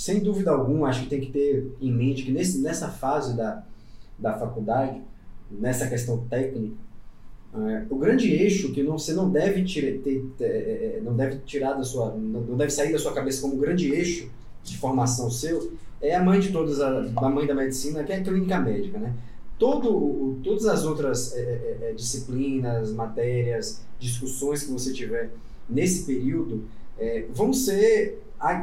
[0.00, 3.62] sem dúvida alguma, acho que tem que ter em mente que nesse, nessa fase da,
[4.18, 4.98] da faculdade,
[5.50, 6.74] nessa questão técnica,
[7.52, 11.14] é, o grande eixo que não, você não deve, tira, ter, ter, é, é, não
[11.14, 14.30] deve tirar da sua, não deve sair da sua cabeça como grande eixo
[14.64, 15.70] de formação seu,
[16.00, 18.98] é a mãe de todas, a, a mãe da medicina, que é a clínica médica,
[18.98, 19.12] né?
[19.58, 25.30] Todo, todas as outras é, é, disciplinas, matérias, discussões que você tiver
[25.68, 26.64] nesse período
[26.98, 28.18] é, vão ser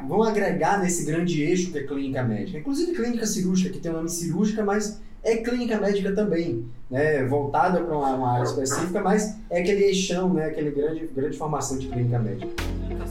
[0.07, 2.57] vão agregar nesse grande eixo que é clínica médica.
[2.57, 7.23] Inclusive clínica cirúrgica, que tem o nome cirúrgica, mas é clínica médica também, né?
[7.25, 10.45] voltada para uma, uma, área específica, mas é aquele eixão, né?
[10.45, 12.47] aquele grande, grande formação de clínica médica.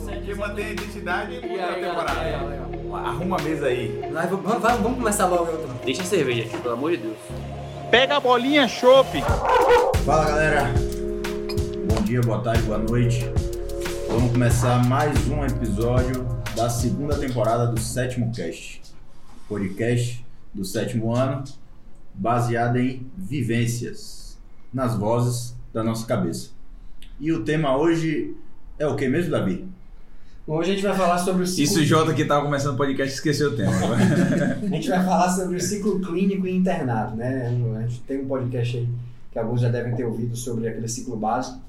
[0.05, 2.21] Porque mantém a identidade e a temporada.
[2.95, 4.01] Arruma a mesa aí.
[4.31, 5.51] Vamos, vamos, vamos começar logo.
[5.53, 5.69] Outro.
[5.85, 7.17] Deixa a cerveja aqui, pelo amor de Deus.
[7.91, 9.23] Pega a bolinha, chope.
[10.05, 10.63] Fala galera.
[11.93, 13.31] Bom dia, boa tarde, boa noite.
[14.09, 16.26] Vamos começar mais um episódio
[16.57, 18.81] da segunda temporada do sétimo cast.
[19.47, 20.25] Podcast
[20.55, 21.45] do sétimo ano,
[22.15, 24.39] baseado em vivências,
[24.73, 26.49] nas vozes da nossa cabeça.
[27.21, 28.35] E o tema hoje
[28.79, 29.69] é o que mesmo, Davi?
[30.47, 31.63] Bom, hoje a gente vai falar sobre o ciclo...
[31.63, 33.73] Isso o Jota que estava começando o podcast esqueceu o tema.
[34.63, 37.49] a gente vai falar sobre o ciclo clínico e internado, né?
[37.77, 38.89] A gente tem um podcast aí
[39.31, 41.61] que alguns já devem ter ouvido sobre aquele ciclo básico.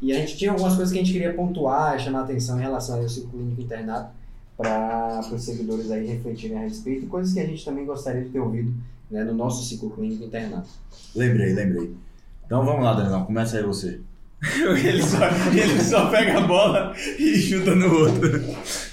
[0.00, 3.00] E a gente tinha algumas coisas que a gente queria pontuar, chamar atenção em relação
[3.00, 4.20] ao ciclo clínico e internado
[4.56, 8.40] para os seguidores aí refletirem a respeito, coisas que a gente também gostaria de ter
[8.40, 8.72] ouvido
[9.10, 10.66] né, no nosso ciclo clínico internado.
[11.14, 11.94] Lembrei, lembrei.
[12.44, 14.00] Então vamos lá, Daniel, começa aí você.
[14.42, 15.18] ele, só,
[15.52, 18.28] ele só pega a bola e chuta no outro.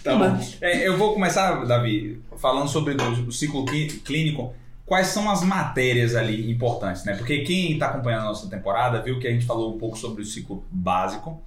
[0.03, 0.39] Tá bom.
[0.61, 4.53] É, eu vou começar, Davi, falando sobre o ciclo clínico.
[4.85, 7.15] Quais são as matérias ali importantes, né?
[7.15, 10.21] Porque quem está acompanhando a nossa temporada viu que a gente falou um pouco sobre
[10.21, 11.41] o ciclo básico,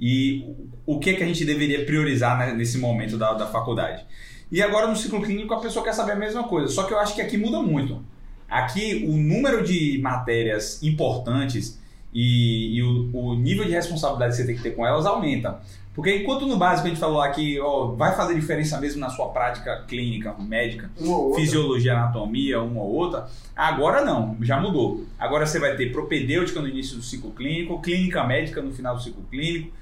[0.00, 0.54] e
[0.86, 4.04] o que, que a gente deveria priorizar né, nesse momento da, da faculdade.
[4.50, 6.98] E agora no ciclo clínico a pessoa quer saber a mesma coisa, só que eu
[6.98, 8.02] acho que aqui muda muito.
[8.48, 11.78] Aqui o número de matérias importantes
[12.12, 15.60] e, e o, o, nível de responsabilidade que você tem que ter com elas aumenta.
[15.94, 19.30] Porque enquanto no básico a gente falou aqui, ó, vai fazer diferença mesmo na sua
[19.30, 20.88] prática clínica, médica,
[21.34, 25.04] fisiologia, anatomia, uma ou outra, agora não, já mudou.
[25.18, 29.02] Agora você vai ter propedêutica no início do ciclo clínico, clínica médica no final do
[29.02, 29.72] ciclo clínico,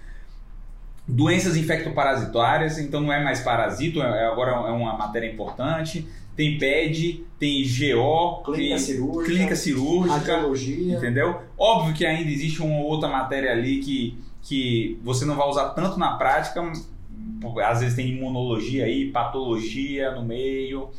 [1.06, 6.06] doenças infectoparasitárias, então não é mais parasito, é, agora é uma matéria importante.
[6.34, 10.97] Tem PED, tem GO, clínica tem cirúrgica, clínica cirúrgica radiologia.
[10.97, 11.41] entendeu?
[11.56, 15.99] Óbvio que ainda existe uma outra matéria ali que, que você não vai usar tanto
[15.99, 16.62] na prática,
[17.65, 20.91] às vezes tem imunologia aí, patologia no meio,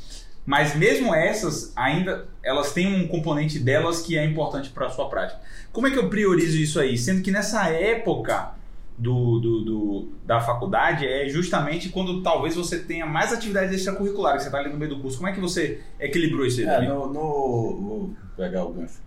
[0.44, 5.08] mas mesmo essas ainda elas têm um componente delas que é importante para a sua
[5.08, 5.40] prática.
[5.72, 6.98] Como é que eu priorizo isso aí?
[6.98, 8.57] Sendo que nessa época
[8.98, 14.48] do, do, do, da faculdade é justamente quando talvez você tenha mais atividades extracurriculares, você
[14.48, 15.18] está ali no meio do curso.
[15.18, 16.66] Como é que você equilibrou isso aí?
[16.66, 19.00] É, no, no, vou pegar o gancho.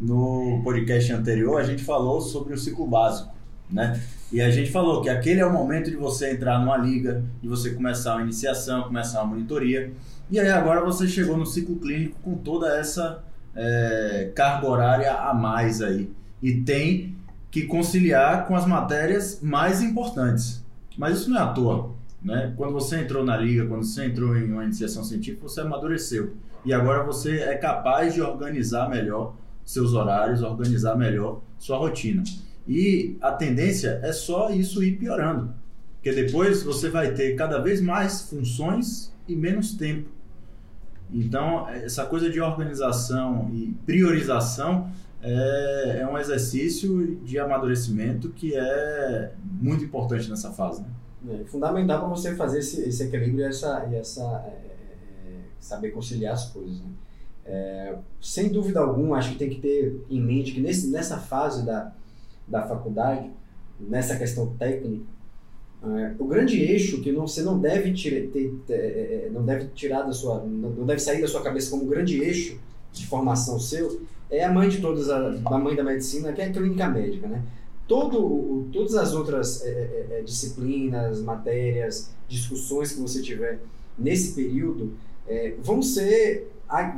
[0.00, 3.32] No podcast anterior, a gente falou sobre o ciclo básico,
[3.70, 4.00] né?
[4.32, 7.48] E a gente falou que aquele é o momento de você entrar numa liga, de
[7.48, 9.92] você começar uma iniciação, começar uma monitoria.
[10.30, 13.24] E aí agora você chegou no ciclo clínico com toda essa
[13.54, 16.10] é, carga horária a mais aí.
[16.42, 17.17] E tem
[17.50, 20.64] que conciliar com as matérias mais importantes.
[20.96, 21.94] Mas isso não é à toa.
[22.22, 22.52] Né?
[22.56, 26.34] Quando você entrou na liga, quando você entrou em uma iniciação científica, você amadureceu.
[26.64, 32.22] E agora você é capaz de organizar melhor seus horários, organizar melhor sua rotina.
[32.66, 35.54] E a tendência é só isso ir piorando.
[35.94, 40.08] Porque depois você vai ter cada vez mais funções e menos tempo.
[41.12, 44.90] Então, essa coisa de organização e priorização
[45.22, 50.82] é, é um exercício de amadurecimento que é muito importante nessa fase.
[51.22, 51.40] Né?
[51.40, 56.34] É fundamental para você fazer esse, esse equilíbrio e essa, essa é, é, saber conciliar
[56.34, 56.80] as coisas.
[56.80, 56.90] Né?
[57.44, 61.64] É, sem dúvida alguma, acho que tem que ter em mente que nesse, nessa fase
[61.64, 61.92] da,
[62.46, 63.30] da faculdade,
[63.80, 65.04] nessa questão técnica,
[65.82, 69.68] é, o grande eixo que não, você não deve, ter, ter, é, é, não deve
[69.68, 72.58] tirar da sua, não deve sair da sua cabeça como grande eixo
[72.92, 76.52] de formação seu, é a mãe de todas, a, mãe da medicina, que é a
[76.52, 77.42] clínica médica, né?
[77.86, 83.60] Todo, todas as outras é, é, é, disciplinas, matérias, discussões que você tiver
[83.98, 84.92] nesse período
[85.26, 86.50] é, vão ser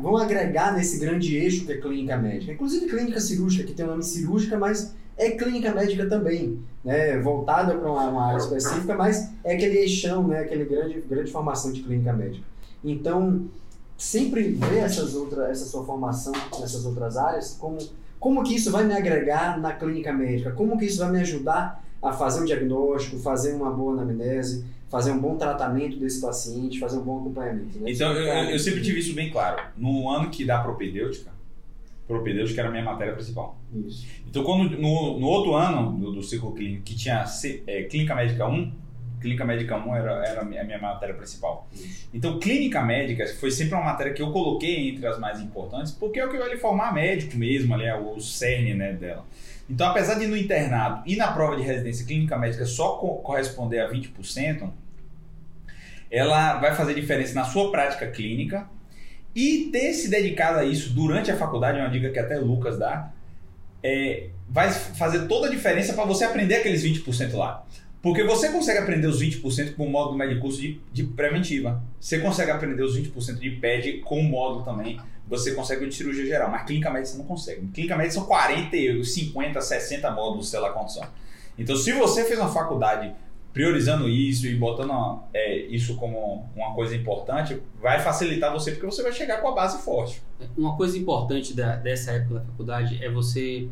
[0.02, 2.52] vão agregar nesse grande eixo que é clínica médica.
[2.52, 7.18] Inclusive clínica cirúrgica, que tem o nome cirúrgica, mas é clínica médica também, né?
[7.20, 10.40] voltada para uma, uma, área específica, mas é aquele eixão, né?
[10.40, 12.44] aquele grande, grande formação de clínica médica.
[12.82, 13.48] Então,
[14.00, 17.76] sempre ver essas outras, essa sua formação nessas outras áreas, como,
[18.18, 21.84] como que isso vai me agregar na clínica médica, como que isso vai me ajudar
[22.02, 26.96] a fazer um diagnóstico, fazer uma boa anamnese, fazer um bom tratamento desse paciente, fazer
[26.98, 27.78] um bom acompanhamento.
[27.78, 27.92] Né?
[27.92, 29.62] Então, eu, eu- eu sempre tive isso bem claro.
[29.76, 31.30] No ano que dá propedêutica,
[32.08, 33.56] propedêutica era a minha matéria principal.
[33.86, 34.04] Isso.
[34.26, 37.24] Então, quando no, no outro ano do, do ciclo clínico, que tinha
[37.66, 38.72] é, Clínica Médica 1,
[39.20, 41.68] Clínica Médica 1 era, era a minha matéria principal.
[42.12, 46.18] Então, Clínica Médica foi sempre uma matéria que eu coloquei entre as mais importantes, porque
[46.18, 49.24] é o que vai lhe formar médico mesmo, ali, é o cerne né, dela.
[49.68, 53.80] Então, apesar de no internado e na prova de residência Clínica Médica só co- corresponder
[53.80, 54.68] a 20%,
[56.10, 58.68] ela vai fazer diferença na sua prática clínica
[59.34, 62.44] e ter se dedicado a isso durante a faculdade, é uma dica que até o
[62.44, 63.12] Lucas dá,
[63.82, 67.64] é, vai fazer toda a diferença para você aprender aqueles 20% lá.
[68.02, 71.82] Porque você consegue aprender os 20% com o módulo médio curso de, de preventiva.
[72.00, 74.98] Você consegue aprender os 20% de PED com o módulo também.
[75.28, 77.66] Você consegue de cirurgia geral, mas clínica médica você não consegue.
[77.68, 81.06] Clínica médica são 40, 50, 60 módulos, sei lá quantos são.
[81.58, 83.12] Então, se você fez uma faculdade
[83.52, 89.02] priorizando isso e botando é, isso como uma coisa importante, vai facilitar você, porque você
[89.02, 90.22] vai chegar com a base forte.
[90.56, 93.68] Uma coisa importante da- dessa época da faculdade é você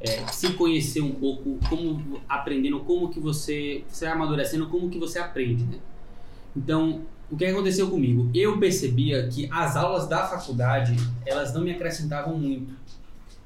[0.00, 4.98] é, se conhecer um pouco, como aprendendo, como que você, você vai amadurecendo, como que
[4.98, 5.78] você aprende, né?
[6.56, 8.30] Então, o que aconteceu comigo?
[8.34, 10.96] Eu percebia que as aulas da faculdade,
[11.26, 12.74] elas não me acrescentavam muito.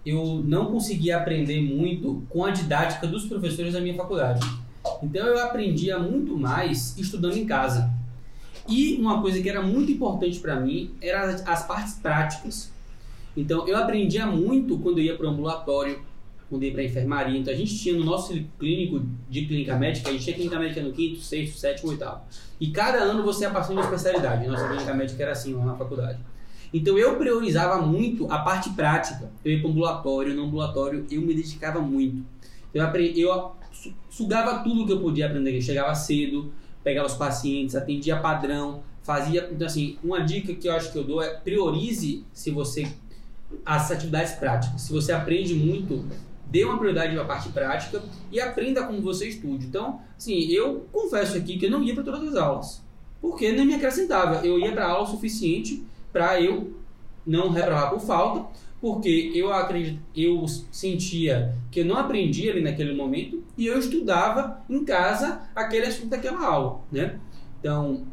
[0.04, 4.40] Eu não conseguia aprender muito com a didática dos professores da minha faculdade.
[5.02, 7.93] Então, eu aprendia muito mais estudando em casa.
[8.69, 12.70] E uma coisa que era muito importante para mim eram as, partes práticas.
[13.37, 16.00] Então, eu aprendia muito quando eu ia para o ambulatório,
[16.58, 17.38] ia para enfermaria.
[17.38, 20.82] Então, a gente tinha no nosso clínico de clínica médica, a gente tinha clínica médica
[20.82, 22.22] no quinto, sexto, sétimo, oitavo.
[22.60, 24.46] E cada ano você ia passando uma especialidade.
[24.46, 26.19] Nossa clínica médica era assim lá na faculdade.
[26.75, 29.31] Então, eu priorizava muito a parte prática.
[29.44, 32.25] Eu ia para ambulatório, no ambulatório eu me dedicava muito.
[32.72, 32.84] Eu,
[33.16, 35.56] eu su- sugava tudo que eu podia aprender.
[35.56, 36.52] Eu chegava cedo,
[36.82, 39.48] pegava os pacientes, atendia padrão, fazia.
[39.52, 42.90] Então, assim, uma dica que eu acho que eu dou é priorize se você
[43.66, 44.81] as atividades práticas.
[44.81, 46.06] Se você aprende muito,
[46.52, 49.66] dê uma prioridade para a parte prática e aprenda como você estude.
[49.66, 52.82] Então, assim, eu confesso aqui que eu não ia para todas as aulas,
[53.22, 54.46] porque nem me acrescentava.
[54.46, 55.82] Eu ia para aula o suficiente
[56.12, 56.76] para eu
[57.26, 58.46] não reprovar por falta,
[58.82, 64.62] porque eu acredito, eu sentia que eu não aprendia ali naquele momento e eu estudava
[64.69, 67.19] em casa aquele assunto daquela aula, né?
[67.60, 68.05] Então,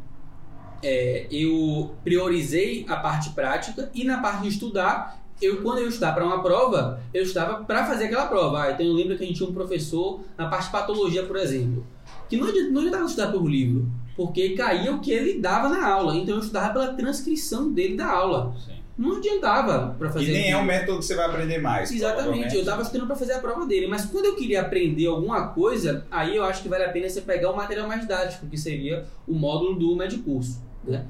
[0.82, 6.14] é, eu priorizei a parte prática e na parte de estudar, eu quando eu estudava
[6.16, 8.62] para uma prova, eu estudava para fazer aquela prova.
[8.64, 11.36] Ah, então eu lembro que a gente tinha um professor na parte de patologia, por
[11.36, 11.86] exemplo,
[12.28, 15.86] que não adianta- não adiantava estudar pelo livro, porque caía o que ele dava na
[15.86, 16.16] aula.
[16.16, 18.54] Então eu estudava pela transcrição dele da aula.
[18.98, 20.60] Não adiantava para fazer E nem é aquilo.
[20.60, 21.90] o método que você vai aprender mais.
[21.90, 25.48] Exatamente, eu estava estudando para fazer a prova dele, mas quando eu queria aprender alguma
[25.48, 28.58] coisa, aí eu acho que vale a pena você pegar o material mais didático, que
[28.58, 30.60] seria o módulo do Medicurso.
[30.84, 31.06] Né?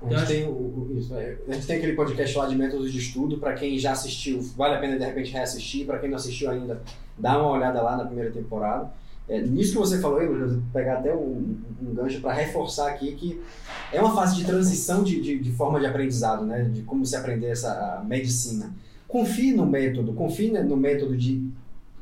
[0.00, 2.54] A Eu gente, acho- tem, o- o- é, a gente tem aquele podcast lá de
[2.56, 6.08] métodos de estudo, para quem já assistiu, vale a pena de repente reassistir, para quem
[6.08, 6.80] não assistiu ainda,
[7.18, 8.90] dá uma olhada lá na primeira temporada.
[9.28, 12.88] É, nisso que você falou aí, Lucas, vou pegar até um, um gancho para reforçar
[12.88, 13.40] aqui que
[13.92, 16.62] é uma fase de transição de, de, de forma de aprendizado, né?
[16.72, 18.72] de como se aprender essa a medicina.
[19.06, 21.46] Confie no método, confie no método de,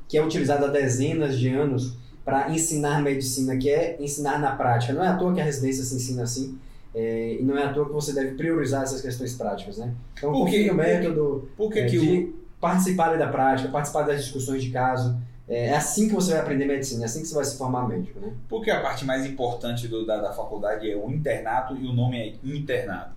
[0.06, 1.94] que é utilizado há dezenas de anos
[2.24, 4.92] para ensinar medicina, que é ensinar na prática.
[4.92, 6.56] Não é à toa que a residência se ensina assim.
[6.98, 9.92] É, e não é à toa que você deve priorizar essas questões práticas, né?
[10.16, 13.68] Então, Por que- no método, Por que, é, que o, de participar ali da prática,
[13.68, 15.14] participar das discussões de caso.
[15.46, 17.86] É, é assim que você vai aprender medicina, é assim que você vai se formar
[17.86, 18.32] médico, né?
[18.48, 22.16] Porque a parte mais importante do- da, da faculdade é o internato e o nome
[22.18, 23.10] é internato.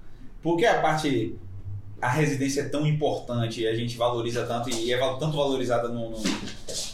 [0.43, 1.36] Porque a parte.
[2.01, 6.12] A residência é tão importante e a gente valoriza tanto e é tanto valorizada no,
[6.12, 6.17] no-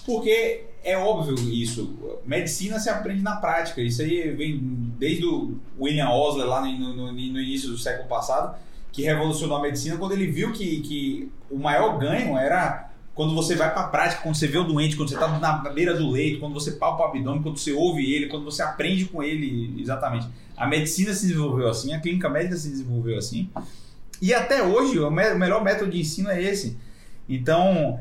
[0.06, 1.96] Porque é óbvio isso.
[2.26, 3.82] Medicina se aprende na prática.
[3.82, 4.60] Isso aí vem
[5.00, 8.56] desde o William Osler lá no, no- no início do século passado,
[8.92, 13.56] que revolucionou a medicina quando ele viu que, que o maior ganho era quando você
[13.56, 16.10] vai para a prática, quando você vê o doente, quando você está na beira do
[16.12, 19.74] leito, quando você palpa o abdômen, quando você ouve ele, quando você aprende com ele,
[19.82, 20.28] exatamente.
[20.58, 23.50] A medicina se desenvolveu assim, a clínica médica se desenvolveu assim.
[24.22, 26.78] E até hoje, o me- o melhor método de ensino é esse.
[27.28, 28.00] Então,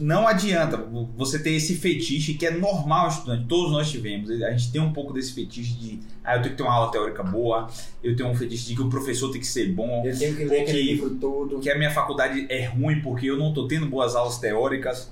[0.00, 3.44] não adianta vo- você ter esse fetiche que é normal, estudante.
[3.46, 4.28] Todos nós tivemos.
[4.42, 6.90] A gente tem um pouco desse fetiche de, ah, eu tenho que ter uma aula
[6.90, 7.68] teórica boa,
[8.02, 10.44] eu tenho um fetiche de que o professor tem que ser bom, Eu tenho que
[10.44, 11.60] ler aquele Que- livro todo.
[11.60, 15.08] que a minha faculdade é ruim porque eu não estou tendo boas aulas teóricas.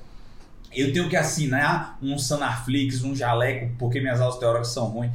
[0.75, 5.13] Eu tenho que assinar um Sanarflix, um Jaleco, porque minhas aulas teóricas são ruins.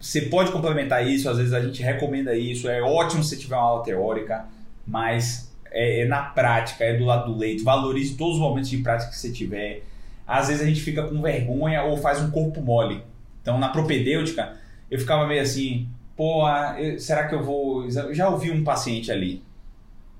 [0.00, 2.68] Você pode complementar isso, às vezes a gente recomenda isso.
[2.68, 4.44] É ótimo se tiver uma aula teórica,
[4.86, 7.64] mas é, é na prática, é do lado do leito.
[7.64, 9.82] Valorize todos os momentos de prática que você tiver.
[10.26, 13.02] Às vezes a gente fica com vergonha ou faz um corpo mole.
[13.42, 14.56] Então, na propedêutica,
[14.90, 17.90] eu ficava meio assim, pô, ah, será que eu vou.
[17.90, 19.42] Já ouvi um paciente ali.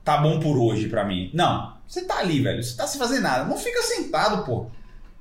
[0.05, 1.31] Tá bom por hoje pra mim.
[1.35, 2.63] Não, você tá ali, velho.
[2.63, 3.45] Você tá sem fazer nada.
[3.45, 4.67] Não fica sentado, pô.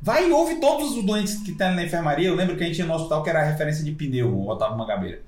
[0.01, 2.29] Vai e ouve todos os doentes que estão na enfermaria.
[2.29, 4.47] Eu lembro que a gente ia no hospital que era a referência de pneu, o
[4.47, 5.21] Otávio Mangabeira.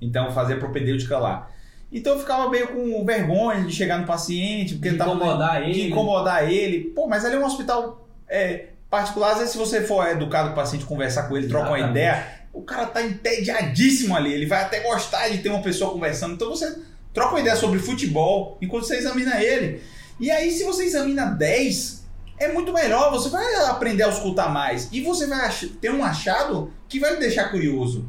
[0.00, 1.50] Então fazia propedêutica lá.
[1.94, 5.70] Então eu ficava meio com vergonha de chegar no paciente, porque De tava incomodar de
[5.70, 5.88] ele.
[5.88, 6.80] incomodar ele.
[6.90, 10.52] Pô, mas ali é um hospital é, particular, às vezes se você for educado com
[10.54, 14.62] o paciente, conversar com ele, trocar uma ideia, o cara tá entediadíssimo ali, ele vai
[14.62, 16.34] até gostar de ter uma pessoa conversando.
[16.34, 16.76] Então você
[17.12, 19.80] troca uma ideia sobre futebol enquanto você examina ele.
[20.18, 22.04] E aí, se você examina 10,
[22.38, 24.88] é muito melhor, você vai aprender a escutar mais.
[24.92, 25.48] E você vai
[25.80, 28.08] ter um achado que vai lhe deixar curioso.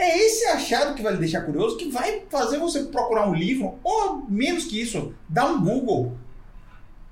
[0.00, 3.74] É esse achado que vai lhe deixar curioso que vai fazer você procurar um livro,
[3.84, 6.12] ou menos que isso, dar um Google.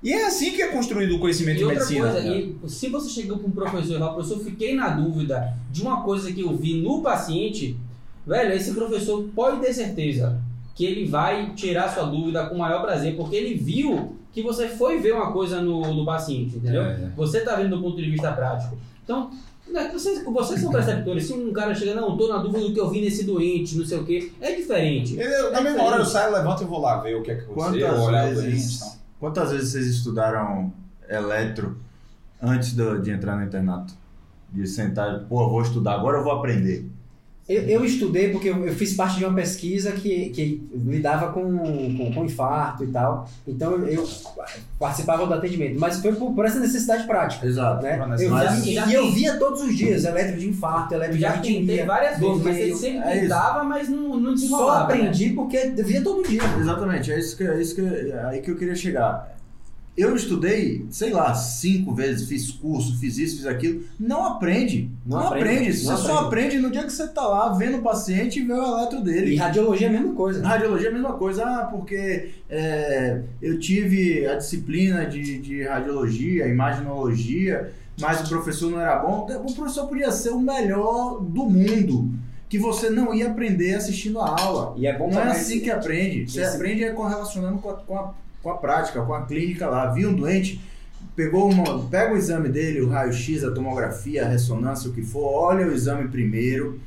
[0.01, 2.11] E é assim que é construído o conhecimento E de medicina.
[2.11, 5.81] coisa, e se você chegou para um professor e fala, professor, fiquei na dúvida de
[5.81, 7.77] uma coisa que eu vi no paciente,
[8.25, 10.41] velho, esse professor pode ter certeza
[10.73, 14.67] que ele vai tirar sua dúvida com o maior prazer, porque ele viu que você
[14.67, 16.83] foi ver uma coisa no, no paciente, entendeu?
[16.83, 17.11] É.
[17.15, 18.77] Você tá vendo do ponto de vista prático.
[19.03, 19.31] Então,
[19.91, 21.25] vocês, vocês são preceptores.
[21.25, 23.85] Se um cara chega, não, tô na dúvida do que eu vi nesse doente, não
[23.85, 25.17] sei o quê, é diferente.
[25.19, 26.11] Eu, na É mesma hora eu diferente.
[26.11, 28.43] saio, levanto e vou lá ver o que é que aconteceu, Quantas olhar o vezes-
[28.43, 28.75] doente.
[28.75, 28.99] Então.
[29.19, 30.73] Quantas vezes vocês estudaram
[31.09, 31.77] eletro
[32.41, 33.93] antes do- de entrar no internato?
[34.51, 36.89] De sentar, pô, vou estudar, agora eu vou aprender.
[37.49, 41.41] Eu, eu estudei porque eu, eu fiz parte de uma pesquisa que, que lidava com,
[41.97, 43.27] com, com infarto e tal.
[43.47, 44.07] Então eu,
[44.77, 45.79] participava do atendimento.
[45.79, 47.47] Mas foi por, por essa necessidade prática.
[47.47, 47.81] Exato.
[47.81, 47.99] Né?
[48.19, 51.21] Eu, mas- e já e eu via todos os dias eletro de infarto, eletro de
[51.21, 51.85] Já tentei arritmia.
[51.87, 53.21] várias vezes, mas você sempre é isso.
[53.23, 54.77] tentava, mas não, não Só desenrolava.
[54.93, 54.99] né?
[54.99, 56.41] aprendi porque eu via todo dia.
[56.59, 59.38] Exatamente, é isso que, é isso que é aí que eu queria chegar.
[59.99, 63.83] Eu estudei, sei lá, cinco vezes, fiz curso, fiz isso, fiz aquilo.
[63.99, 64.89] Não aprende.
[65.05, 65.55] Não, Não aprende.
[65.57, 68.53] aprende, Você só aprende no dia que você tá lá vendo o paciente e vê
[68.53, 69.33] o eletro dele.
[69.33, 70.41] E radiologia é a mesma coisa.
[70.41, 75.63] Na radiologia é a mesma coisa, ah, porque é, eu tive a disciplina de, de
[75.63, 79.27] radiologia, imaginologia, mas o professor não era bom.
[79.45, 82.09] O professor podia ser o melhor do mundo,
[82.47, 84.73] que você não ia aprender assistindo a aula.
[84.77, 86.29] E é bom Não é assim que aprende.
[86.31, 89.67] Você Esse- aprende é correlacionando com a, com, a, com a prática, com a clínica
[89.67, 89.87] lá.
[89.91, 90.61] Viu um doente,
[91.15, 95.23] pegou uma, pega o exame dele, o raio-x, a tomografia, a ressonância, o que for,
[95.33, 96.79] olha o exame primeiro.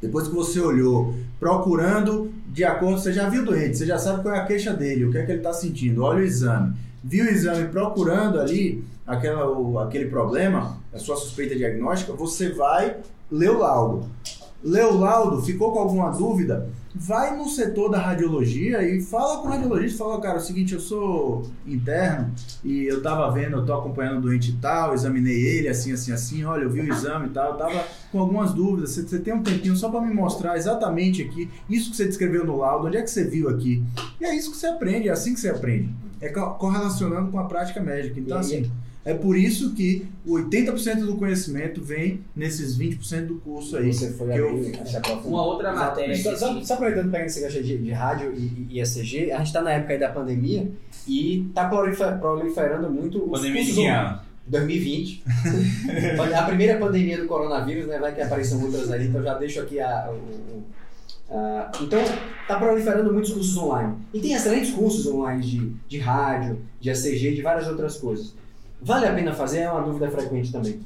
[0.00, 4.22] Depois que você olhou, procurando de acordo, você já viu o doente, você já sabe
[4.22, 6.02] qual é a queixa dele, o que é que ele está sentindo.
[6.02, 6.74] Olha o exame.
[7.04, 12.96] Viu o exame procurando ali aquela, o- aquele problema, a sua suspeita diagnóstica, você vai
[13.30, 14.08] ler o laudo.
[14.62, 19.48] Leu o laudo, ficou com alguma dúvida, vai no setor da radiologia e fala com
[19.48, 22.30] o radiologista, fala, cara, é o seguinte, eu sou interno
[22.62, 26.44] e eu tava vendo, eu tô acompanhando o doente tal, examinei ele assim, assim, assim,
[26.44, 29.32] olha, eu vi o exame e tal, eu tava com algumas dúvidas, você, você tem
[29.32, 32.96] um tempinho só para me mostrar exatamente aqui, isso que você descreveu no laudo, onde
[32.98, 33.82] é que você viu aqui?
[34.20, 35.88] E é isso que você aprende, é assim que você aprende.
[36.20, 38.20] É co- correlacionando com a prática médica.
[38.20, 38.70] Então, assim,
[39.04, 43.92] é por isso que o 80% do conhecimento vem nesses 20% do curso aí.
[43.92, 45.30] Você foi que eu- ali, aprofundou.
[45.30, 48.80] Uma outra matéria Só, só, só aproveitando pegando esse gancho de, de rádio e, e
[48.80, 50.70] ECG, a gente está na época aí da pandemia
[51.08, 54.20] e está proliferando muito os Pandemia de cursos ano?
[54.46, 55.24] 2020.
[56.36, 57.98] a primeira pandemia do coronavírus, né?
[57.98, 60.10] Vai que apareçam outras aí, então já deixo aqui a.
[60.10, 60.62] o- o-
[61.34, 63.94] a- então, está proliferando muitos cursos online.
[64.12, 68.34] E tem excelentes cursos online de, de rádio, de ECG, de várias outras coisas.
[68.82, 69.60] Vale a pena fazer?
[69.60, 70.80] É uma dúvida frequente também.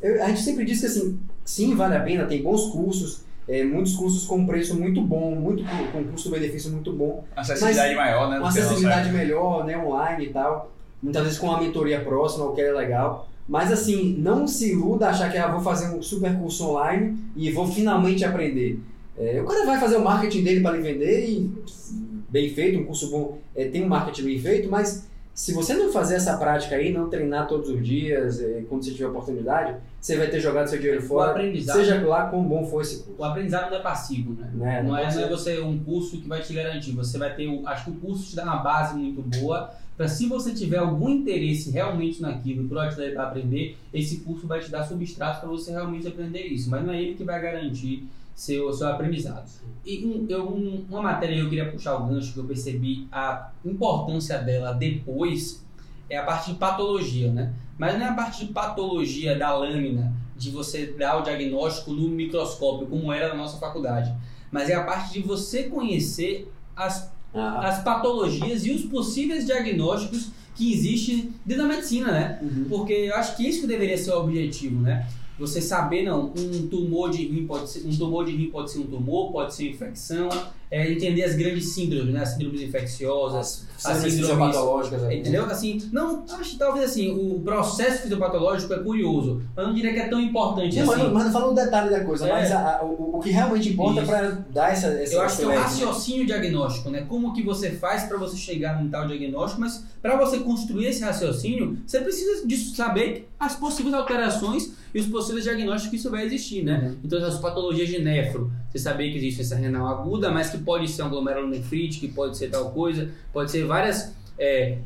[0.00, 3.64] Eu- a gente sempre diz que assim, sim, vale a pena, tem bons cursos, é,
[3.64, 8.38] muitos cursos com preço muito bom, muito com custo-benefício muito bom, Acessibilidade maior, né?
[8.38, 10.70] uma acessibilidade melhor, né, online e tal,
[11.02, 13.28] muitas vezes com uma mentoria próxima, o que é legal.
[13.48, 17.18] Mas assim, não se iluda a achar que ah, vou fazer um super curso online
[17.34, 18.78] e vou finalmente aprender.
[19.18, 21.50] É, o cara vai fazer o marketing dele para lhe vender e
[22.30, 25.90] bem feito, um curso bom é, tem um marketing bem feito, mas se você não
[25.90, 30.16] fazer essa prática aí, não treinar todos os dias, é, quando você tiver oportunidade, você
[30.16, 33.14] vai ter jogado seu dinheiro o fora, aprendizado, seja lá quão bom for esse curso.
[33.20, 34.50] o aprendizado não é passivo, né?
[34.54, 36.92] Não é, pode não é ser- você um curso que vai te garantir.
[36.92, 40.26] Você vai ter, acho que o curso te dá uma base muito boa para se
[40.26, 42.88] você tiver algum interesse realmente naquilo, para
[43.22, 46.70] aprender, esse curso vai te dar substrato para você realmente aprender isso.
[46.70, 49.50] Mas não é ele que vai garantir seu seu aprendizado.
[49.84, 53.06] E um- eu, um- uma matéria que eu queria puxar o gancho que eu percebi
[53.10, 55.64] a importância dela depois
[56.08, 57.52] é a parte de patologia, né?
[57.78, 62.08] Mas não é a parte de patologia da lâmina, de você dar o diagnóstico no
[62.08, 64.12] microscópio, como era na nossa faculdade.
[64.50, 70.30] Mas é a parte de você conhecer as, Ah, as patologias e os possíveis diagnósticos
[70.56, 72.38] que existem dentro da medicina, né?
[72.42, 72.66] uhum.
[72.68, 75.06] Porque eu acho que isso que deveria ser o objetivo, né?
[75.40, 78.80] Você saber, não, um tumor de rim pode ser um tumor de rim pode ser
[78.80, 80.28] um tumor, pode ser infecção,
[80.70, 82.20] é, entender as grandes síndromes, né?
[82.22, 85.18] As síndromes infecciosas, as Síndromes síndromes fisiopatológicas aí.
[85.20, 85.44] Entendeu?
[85.46, 89.98] Assim, não, acho que talvez assim, o processo fisiopatológico é curioso, mas não diria que
[90.00, 91.02] é tão importante Não, assim.
[91.04, 92.32] mas, mas não fala o detalhe da coisa, É.
[92.32, 95.36] mas a- a- o, o que realmente importa é para dar essa, essa Eu acho
[95.38, 97.04] que é um esse- raciocínio diagnóstico, né?
[97.08, 101.02] Como que você faz para você chegar num tal diagnóstico, mas para você construir esse
[101.02, 106.24] raciocínio, você precisa de saber as possíveis alterações e os possíveis diagnósticos que isso vai
[106.26, 106.94] existir, né?
[107.02, 110.88] Então, as patologias de nefro, você saber que existe essa renal aguda, mas que pode
[110.88, 114.14] ser um glomerulonefrite, que pode ser tal coisa, pode ser várias...
[114.38, 114.78] é,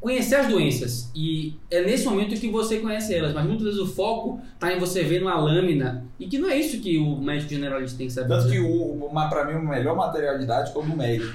[0.00, 3.86] conhecer as doenças e é nesse momento que você conhece elas, mas muitas vezes o
[3.86, 7.50] foco está em você ver numa lâmina e que não é isso que o médico
[7.50, 8.26] generalista tem que saber.
[8.28, 11.32] Tanto que o, uma, pra mim o melhor material didático é o do médico.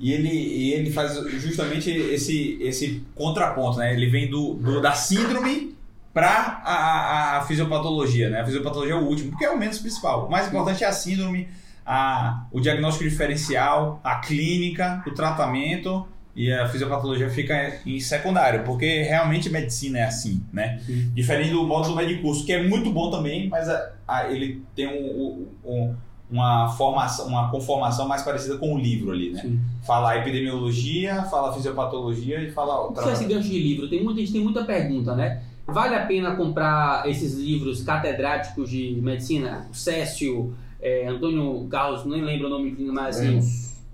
[0.00, 3.94] E ele, e ele faz justamente esse, esse contraponto, né?
[3.94, 5.75] Ele vem do, do- da síndrome
[6.16, 8.40] para a, a, a fisiopatologia, né?
[8.40, 10.26] A fisiopatologia é o último, porque é o menos principal.
[10.28, 11.46] O mais importante é a síndrome,
[11.84, 19.02] a, o diagnóstico diferencial, a clínica, o tratamento e a fisiopatologia fica em secundário, porque
[19.02, 20.80] realmente medicina é assim, né?
[20.86, 21.10] Sim.
[21.14, 24.62] Diferente do modo do médico curso, que é muito bom também, mas a- a- ele
[24.74, 25.94] tem um- um- um-
[26.30, 29.42] uma formação, uma conformação mais parecida com o livro ali, né?
[29.42, 29.60] Sim.
[29.86, 33.36] Fala epidemiologia, fala fisiopatologia e fala Só esse outra.
[33.36, 35.42] gancho de livro, tem muita, a gente tem muita pergunta, né?
[35.66, 39.66] Vale a pena comprar esses livros catedráticos de medicina?
[39.72, 43.40] Cécio, é, Antônio Carlos, nem lembro o nome, mas assim,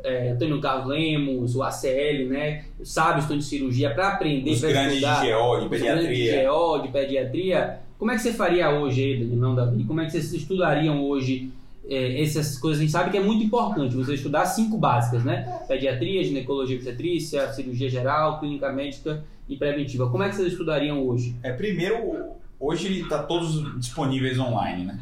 [0.04, 2.64] é, Antônio Carlos Lemos, o ACL, né?
[2.84, 5.20] Sábios estão de cirurgia para aprender, Os para grandes de estudar.
[5.20, 6.50] GO, de grandes de pediatria.
[6.50, 7.78] GO, de pediatria.
[7.98, 9.84] Como é que você faria hoje, não, Davi?
[9.84, 11.50] Como é que vocês estudariam hoje
[11.88, 12.80] é, essas coisas?
[12.80, 15.60] A gente sabe que é muito importante você estudar cinco básicas, né?
[15.66, 20.08] Pediatria, ginecologia obstetrícia, cirurgia geral, clínica médica e preventiva.
[20.10, 21.34] Como é que vocês estudariam hoje?
[21.42, 25.00] É, primeiro, hoje está todos disponíveis online, né?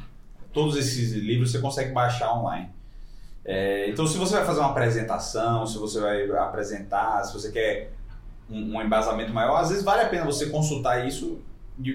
[0.53, 2.69] Todos esses livros você consegue baixar online.
[3.45, 7.93] É, então, se você vai fazer uma apresentação, se você vai apresentar, se você quer
[8.51, 11.39] um, um embasamento maior, às vezes vale a pena você consultar isso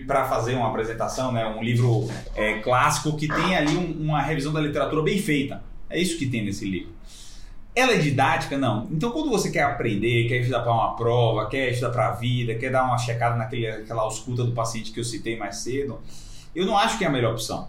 [0.08, 1.46] para fazer uma apresentação, né?
[1.46, 5.62] Um livro é, clássico que tem ali um- uma revisão da literatura bem feita.
[5.90, 6.94] É isso que tem nesse livro.
[7.76, 8.58] Ela é didática?
[8.58, 8.88] Não.
[8.90, 12.56] Então, quando você quer aprender, quer estudar para uma prova, quer estudar para a vida,
[12.56, 16.00] quer dar uma checada naquela ausculta do paciente que eu citei mais cedo,
[16.56, 17.68] eu não acho que é a melhor opção.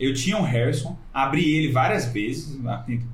[0.00, 2.58] Eu tinha um Harrison, abri ele várias vezes,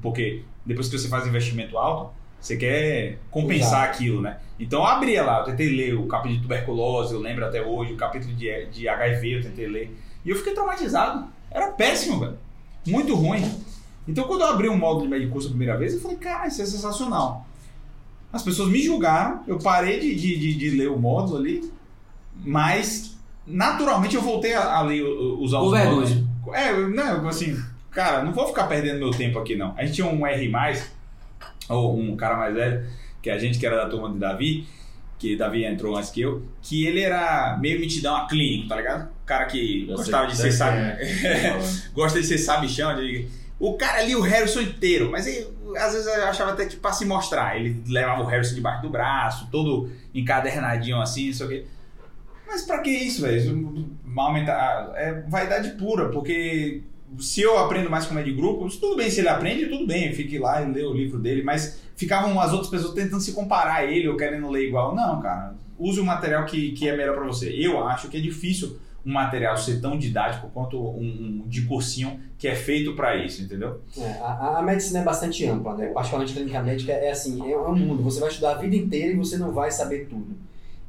[0.00, 4.38] porque depois que você faz investimento alto, você quer compensar aquilo, né?
[4.60, 7.92] Então eu abria lá, eu tentei ler o capítulo de tuberculose, eu lembro até hoje,
[7.92, 9.96] o capítulo de, de HIV eu tentei ler.
[10.24, 11.26] E eu fiquei traumatizado.
[11.50, 12.38] Era péssimo, velho.
[12.86, 13.42] Muito ruim.
[14.08, 16.46] Então quando eu abri um módulo de médico curso a primeira vez, eu falei, cara,
[16.48, 17.46] isso é sensacional.
[18.32, 21.70] As pessoas me julgaram, eu parei de, de, de, de ler o módulo ali,
[22.36, 23.16] mas
[23.46, 26.10] naturalmente eu voltei a, a ler, usar os módulos.
[26.52, 27.56] É, eu- não, assim,
[27.90, 29.74] cara, não vou ficar perdendo meu tempo aqui não.
[29.76, 30.52] A gente tinha um R+,
[31.68, 32.86] ou um cara mais velho,
[33.22, 34.66] que a gente que era da turma de Davi,
[35.18, 39.08] que Davi entrou antes que eu, que ele era meio mitidão a clínico, tá ligado?
[39.22, 41.58] O cara que Eu gostava sei- de ser sabe, é.
[41.92, 43.26] gosta de ser sabichão, de...
[43.58, 46.92] o cara ali o Harrison inteiro, mas ele, às vezes eu achava até que pra
[46.92, 51.48] se mostrar, ele levava o Harrison debaixo do braço, todo encadernadinho assim, não sei o
[51.48, 51.64] quê.
[52.46, 53.86] Mas pra que isso, velho?
[54.16, 56.82] Aumentar, é vaidade pura, porque
[57.18, 60.12] se eu aprendo mais com o de grupo, tudo bem, se ele aprende, tudo bem,
[60.12, 63.76] fique lá e lê o livro dele, mas ficavam as outras pessoas tentando se comparar
[63.76, 64.94] a ele ou querendo ler igual.
[64.94, 67.50] Não, cara, use o material que, que é melhor pra você.
[67.50, 72.20] Eu acho que é difícil um material ser tão didático quanto um, um de cursinho
[72.38, 73.80] que é feito pra isso, entendeu?
[73.96, 75.86] É, a, a medicina é bastante ampla, né?
[75.86, 78.02] Particularmente clínica médica é assim, é um mundo.
[78.02, 80.36] Você vai estudar a vida inteira e você não vai saber tudo.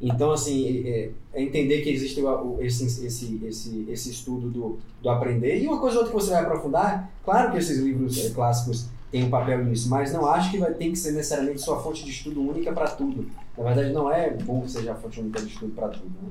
[0.02, 5.10] Então, assim, é, é entender que existe o- esse, esse, esse, esse estudo do, do
[5.10, 5.62] aprender.
[5.62, 8.88] E uma coisa ou outra que você vai aprofundar, claro que esses livros é, clássicos
[9.12, 12.04] têm um papel nisso, mas não acho que vai, tem que ser necessariamente sua fonte
[12.06, 13.28] de estudo única para tudo.
[13.58, 16.06] Na verdade, não é bom que seja a fonte única de estudo para tudo.
[16.22, 16.30] Né?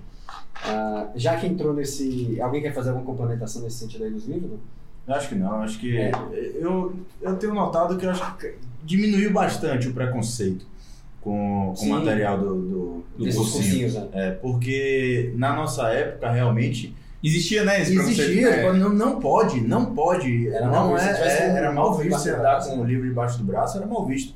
[0.65, 2.41] Ah, já que entrou nesse.
[2.41, 4.51] Alguém quer fazer alguma complementação nesse sentido aí dos livros?
[4.51, 4.59] não?
[5.07, 5.97] Eu acho que não, acho que.
[5.97, 6.13] É.
[6.55, 10.67] Eu, eu tenho notado que eu acho que diminuiu bastante o preconceito
[11.21, 13.63] com, com o material do, do, do Desses cursinho.
[13.63, 14.09] cursinhos, né?
[14.13, 17.83] É, porque na nossa época realmente Existia, né?
[17.83, 18.57] Esse existia, né?
[18.59, 22.17] tipo, não, não pode, não pode, Era mal não visto, é, é, era mal visto
[22.17, 22.83] você andar com né?
[22.83, 24.35] o livro debaixo do braço, era mal visto.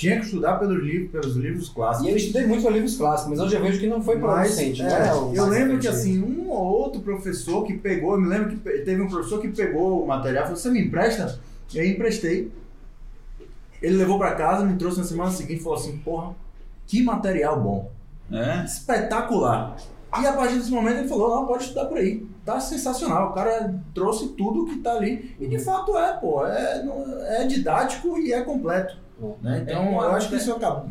[0.00, 2.08] Tinha que estudar pelos livros, pelos livros clássicos.
[2.08, 4.54] E eu estudei muito para livros clássicos, mas hoje eu vejo que não foi Mas,
[4.54, 4.80] producente.
[4.80, 8.14] é, não é o eu mais lembro que assim, um ou outro professor que pegou,
[8.14, 10.80] eu me lembro que teve um professor que pegou o material e falou, você me
[10.80, 11.38] empresta?
[11.74, 12.50] E aí emprestei.
[13.82, 16.34] Ele levou pra casa, me trouxe na semana seguinte e falou assim, porra,
[16.86, 17.92] que material bom.
[18.32, 18.64] É.
[18.64, 19.76] Espetacular.
[20.18, 22.26] E a partir desse momento ele falou, não, pode estudar por aí.
[22.44, 23.30] Tá sensacional.
[23.30, 25.36] O cara trouxe tudo que tá ali.
[25.38, 26.44] E de fato é, pô.
[26.46, 26.84] É,
[27.28, 28.96] é didático e é completo.
[29.42, 29.60] Né?
[29.62, 30.88] Então É, eu acho que isso acaba.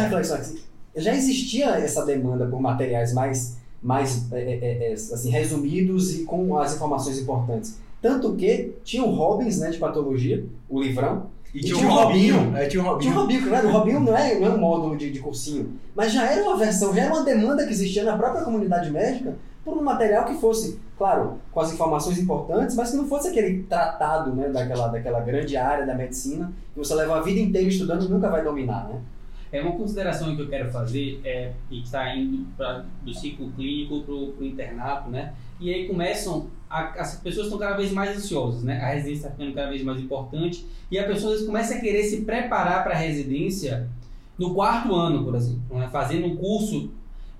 [0.00, 0.62] Reflexão aqui.
[0.96, 6.56] Já existia essa demanda por materiais mais, mais é, é, é, assim, resumidos e com
[6.58, 7.78] as informações importantes.
[8.00, 11.26] Tanto que tinha o Robbins, né, de patologia, o livrão.
[11.54, 12.56] E tinha o Robinho.
[12.56, 13.12] É, tinha o Tinha Robinho.
[13.12, 16.12] o Robinho, claro, o Robinho não é, não é um módulo de, de cursinho, mas
[16.12, 19.76] já era uma versão, já era uma demanda que existia na própria comunidade médica por
[19.76, 24.34] um material que fosse, claro, com as informações importantes, mas que não fosse aquele tratado
[24.34, 28.08] né, daquela, daquela grande área da medicina que você leva a vida inteira estudando e
[28.08, 29.00] nunca vai dominar, né?
[29.50, 33.50] É uma consideração que eu quero fazer, é, e que está indo pra, do ciclo
[33.52, 35.32] clínico para o internato, né?
[35.60, 38.80] E aí começam, a- as pessoas estão cada vez mais ansiosas, né?
[38.80, 42.22] A residência está ficando cada vez mais importante e a pessoa começa a querer se
[42.22, 43.88] preparar para a residência
[44.38, 45.88] no quarto ano, por exemplo, né?
[45.90, 46.90] fazendo um curso.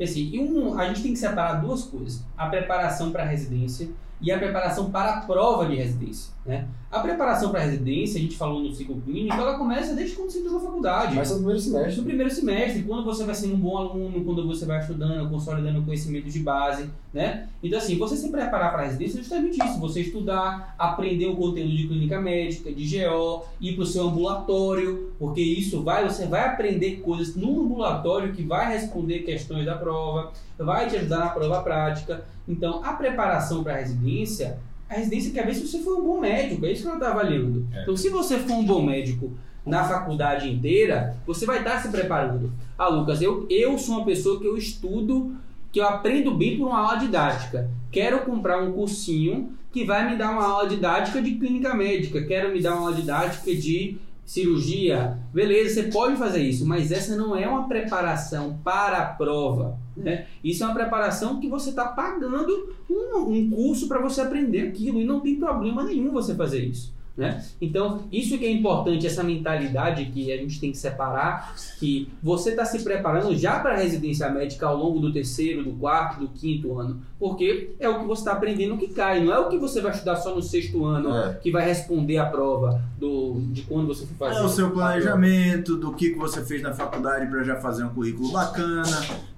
[0.00, 3.88] Assim, e um, a gente tem que separar duas coisas: a preparação para a residência
[4.20, 6.66] e a preparação para a prova de residência, né?
[6.90, 10.30] A preparação para a residência, a gente falou no ciclo clínico, ela começa desde quando
[10.30, 11.14] você entra na faculdade.
[11.14, 11.96] Mas no primeiro semestre.
[11.96, 15.82] No primeiro semestre, quando você vai sendo um bom aluno, quando você vai estudando, consolidando
[15.82, 17.46] conhecimentos de base, né?
[17.62, 19.78] Então, assim, você se preparar para a residência é justamente isso.
[19.80, 25.12] Você estudar, aprender o conteúdo de clínica médica, de GO, ir para o seu ambulatório,
[25.18, 30.32] porque isso vai, você vai aprender coisas no ambulatório que vai responder questões da prova,
[30.56, 32.24] vai te ajudar na prova prática.
[32.48, 36.20] Então, a preparação para a residência, a residência quer ver se você foi um bom
[36.20, 37.66] médico, é isso que ela está avaliando.
[37.72, 37.82] É.
[37.82, 39.32] Então, se você for um bom médico
[39.64, 42.52] na faculdade inteira, você vai estar se preparando.
[42.76, 45.36] Ah, Lucas, eu, eu sou uma pessoa que eu estudo,
[45.70, 47.70] que eu aprendo bem por uma aula didática.
[47.92, 52.22] Quero comprar um cursinho que vai me dar uma aula didática de clínica médica.
[52.22, 55.18] Quero me dar uma aula didática de cirurgia.
[55.32, 59.78] Beleza, você pode fazer isso, mas essa não é uma preparação para a prova.
[59.96, 60.26] Né?
[60.44, 65.00] Isso é uma preparação que você está pagando um, um curso para você aprender aquilo
[65.00, 66.94] e não tem problema nenhum você fazer isso.
[67.18, 67.44] Né?
[67.60, 72.50] Então, isso que é importante, essa mentalidade que a gente tem que separar, que você
[72.50, 76.28] está se preparando já para a residência médica ao longo do terceiro, do quarto, do
[76.28, 79.58] quinto ano, porque é o que você está aprendendo que cai, não é o que
[79.58, 81.34] você vai estudar só no sexto ano É.
[81.42, 84.38] que vai responder a prova do, de quando você for fazer.
[84.38, 88.30] É o seu planejamento, do que você fez na faculdade para já fazer um currículo
[88.30, 88.84] bacana,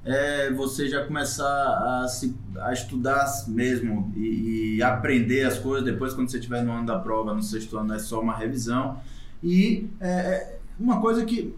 [0.05, 5.85] é você já começar a, se, a estudar mesmo e, e aprender as coisas.
[5.85, 8.99] Depois, quando você estiver no ano da prova, no sexto ano, é só uma revisão.
[9.43, 11.55] E é, é uma coisa que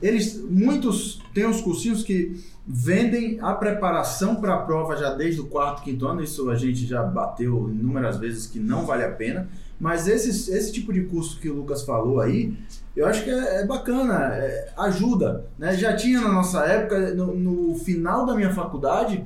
[0.00, 5.46] eles, muitos têm os cursinhos que vendem a preparação para a prova já desde o
[5.46, 6.22] quarto, quinto ano.
[6.22, 9.48] Isso a gente já bateu inúmeras vezes que não vale a pena.
[9.78, 12.56] Mas esses, esse tipo de curso que o Lucas falou aí,
[13.00, 15.46] eu acho que é, é bacana, é, ajuda.
[15.58, 15.74] Né?
[15.74, 19.24] Já tinha na nossa época, no, no final da minha faculdade,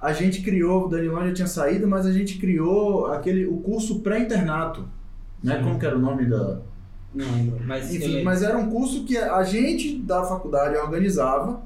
[0.00, 4.00] a gente criou, o Danilão já tinha saído, mas a gente criou aquele, o curso
[4.00, 4.88] pré-internato.
[5.40, 5.56] Né?
[5.56, 5.62] Sim.
[5.62, 6.58] Como que era o nome da,
[7.14, 11.60] Não lembro, mas, enfim, mas era um curso que a gente da faculdade organizava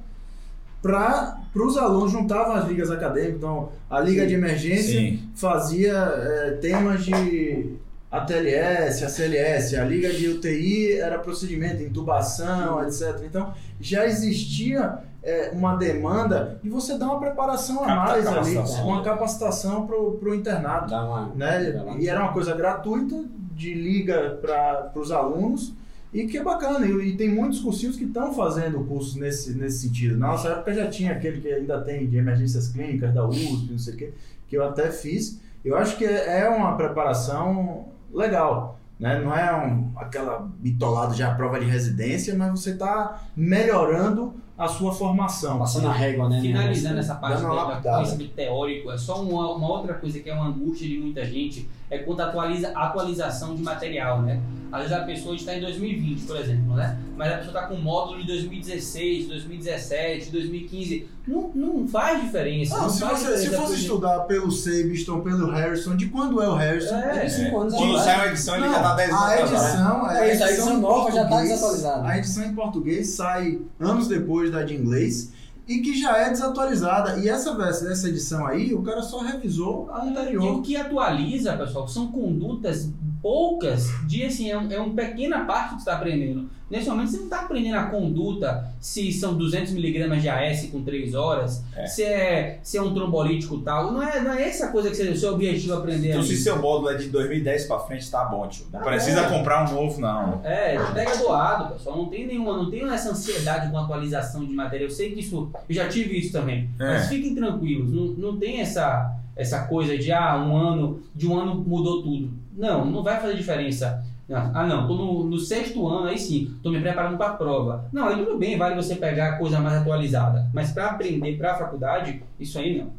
[0.82, 3.36] para os alunos, juntavam as ligas acadêmicas.
[3.36, 5.22] Então, a Liga de Emergência Sim.
[5.34, 7.78] fazia é, temas de
[8.10, 13.22] ATLS, ACLS, a Liga de UTI era procedimento, intubação, etc.
[13.24, 19.02] Então, já existia é, uma demanda e você dá uma preparação a mais ali, uma
[19.02, 21.26] capacitação para o internato Dá uma.
[21.36, 21.72] né?
[22.00, 25.72] E era uma coisa gratuita, de liga para os alunos,
[26.12, 26.84] e que é bacana.
[26.86, 30.16] E, e tem muitos cursinhos que estão fazendo cursos nesse, nesse sentido.
[30.16, 33.78] Na nossa época já tinha aquele que ainda tem de emergências clínicas da USP, não
[33.78, 34.12] sei o quê,
[34.48, 35.38] que eu até fiz.
[35.64, 38.78] Eu acho que é é uma preparação legal.
[38.98, 39.18] Né?
[39.18, 44.92] Não é um, aquela bitolada já prova de residência, mas você está melhorando a sua
[44.92, 45.58] formação.
[45.58, 46.38] Passando a régua, né?
[46.42, 47.00] Finalizando né?
[47.00, 47.96] essa parte lapidada.
[47.96, 51.66] conhecimento teórico, é só uma, uma outra coisa que é uma angústia de muita gente,
[51.90, 54.40] é quanto à atualiza, atualização de material, né?
[54.72, 56.96] Às vezes a pessoa está em 2020, por exemplo, né?
[57.16, 61.08] Mas a pessoa está com módulo de 2016, 2017, 2015.
[61.26, 62.76] Não, não faz diferença.
[62.76, 66.06] Não, não se, faz você, se diferença, fosse porque- estudar pelo Sabiston, pelo Harrison, de
[66.06, 66.94] quando é o Harrison?
[66.96, 68.04] É, De cinco anos Quando atrás.
[68.04, 70.48] sai uma edição, ele já tá 10 anos a edição, a É isso, a edição
[70.48, 72.08] edição em nova já tá português- desatualizada.
[72.08, 75.32] A edição em português sai anos depois da de inglês
[75.70, 77.20] e que já é desatualizada.
[77.20, 80.62] E essa essa edição aí, o cara só revisou a E o anterior.
[80.62, 82.90] que atualiza, pessoal, são condutas
[83.22, 86.50] poucas de assim, é, um, é uma pequena parte que você está aprendendo.
[86.70, 90.82] Nesse momento você não está aprendendo a conduta, se são 200 miligramas de AS com
[90.84, 91.84] 3 horas, É.
[91.86, 93.90] se, é, se é um trombolítico tal.
[93.92, 96.28] Não é, não é essa coisa que você, o seu objetivo aprender Então, ali.
[96.28, 98.66] se seu módulo é de 2010 pra frente, tá bom, tio.
[98.72, 100.40] Não Tá precisa comprar um novo, não.
[100.44, 101.96] É, pega doado, pessoal.
[101.96, 104.84] Não tem nenhuma, não tem essa ansiedade com atualização de matéria.
[104.84, 106.70] Eu sei que isso, eu já tive isso também.
[106.78, 106.86] É.
[106.94, 111.36] Mas fiquem tranquilos, não, não tem essa, essa coisa de ah, um ano, de um
[111.36, 112.30] ano mudou tudo.
[112.56, 114.04] Não, não vai fazer diferença.
[114.32, 117.88] Ah, não, tô no, no sexto ano, aí sim, tô me preparando para a prova.
[117.92, 120.48] Não, aí tudo bem, vale você pegar a coisa mais atualizada.
[120.54, 122.92] Mas para aprender para a faculdade, isso aí não.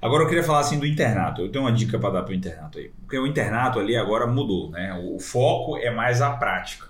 [0.00, 1.40] Agora eu queria falar assim do internato.
[1.40, 2.90] Eu tenho uma dica para dar pro internato aí.
[3.00, 4.94] Porque o internato ali agora mudou, né?
[5.02, 6.88] O foco é mais a prática.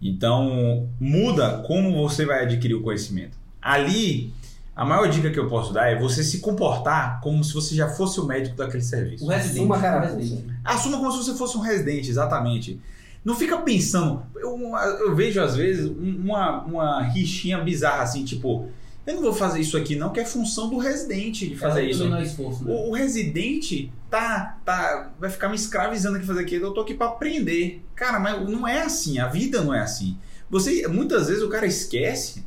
[0.00, 3.36] Então, muda como você vai adquirir o conhecimento.
[3.60, 4.32] Ali,
[4.76, 7.88] a maior dica que eu posso dar é você se comportar como se você já
[7.88, 9.24] fosse o médico daquele serviço.
[9.24, 9.64] O residente.
[9.64, 10.16] Uma o carapuça.
[10.16, 10.46] residente.
[10.64, 12.80] Assuma como se você fosse um residente, exatamente.
[13.24, 14.22] Não fica pensando.
[14.36, 14.58] Eu,
[15.00, 18.68] eu vejo às vezes um- uma, uma rixinha bizarra assim, tipo,
[19.06, 21.90] eu não vou fazer isso aqui não, que é função do residente de fazer Ela
[21.90, 22.04] isso.
[22.08, 22.72] não é esforço, né?
[22.72, 26.66] O, o residente tá, tá, vai ficar me escravizando aqui fazer aquilo.
[26.66, 27.82] Eu tô aqui para aprender.
[27.94, 29.18] Cara, mas não é assim.
[29.18, 30.18] A vida não é assim.
[30.50, 32.44] Você, muitas vezes o cara esquece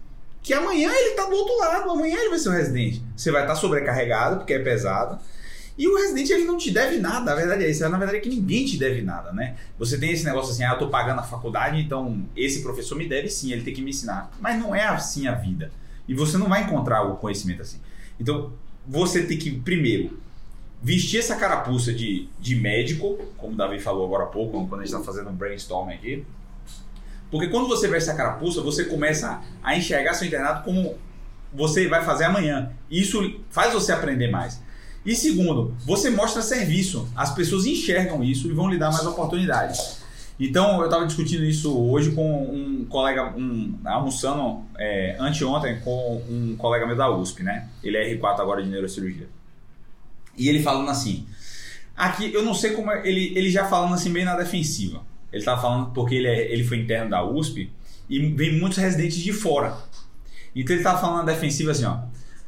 [0.47, 1.91] que amanhã ele tá do outro lado.
[1.91, 3.03] Amanhã ele vai ser o residente.
[3.17, 5.19] Você vai estar sobrecarregado porque é pesado.
[5.77, 7.33] E o residente ele não te deve nada.
[7.33, 7.87] A verdade é isso.
[7.89, 9.57] Na verdade é que ninguém te deve nada, né?
[9.77, 13.09] Você tem esse negócio assim, ah, eu tô pagando a faculdade, então esse professor me
[13.09, 14.31] deve sim, ele tem que me ensinar.
[14.39, 15.69] Mas não é assim a vida.
[16.07, 17.81] E você não vai encontrar o conhecimento assim.
[18.17, 18.53] Então,
[18.87, 20.17] você tem que, primeiro,
[20.81, 24.85] vestir essa carapuça de, de médico, como o Davi falou agora há pouco, quando a
[24.85, 26.25] gente está fazendo um brainstorm aqui.
[27.29, 30.97] Porque quando você veste essa carapuça, você começa a enxergar seu internato como
[31.53, 32.71] você vai fazer amanhã.
[32.89, 34.61] Isso faz você aprender mais.
[35.05, 37.09] E segundo, você mostra serviço.
[37.15, 40.05] As pessoas enxergam isso e vão lhe dar mais oportunidades.
[40.39, 46.55] Então, eu estava discutindo isso hoje com um colega, um, almoçando é, anteontem com um
[46.57, 47.67] colega meu da USP, né?
[47.83, 49.27] Ele é R4 agora de neurocirurgia.
[50.37, 51.25] E ele falando assim,
[51.95, 55.01] aqui eu não sei como é, ele, ele já falando assim bem na defensiva.
[55.31, 57.71] Ele tava falando porque ele, é, ele foi interno da USP
[58.09, 59.77] e vem muitos residentes de fora.
[60.55, 61.99] Então ele tava falando na defensiva assim, ó.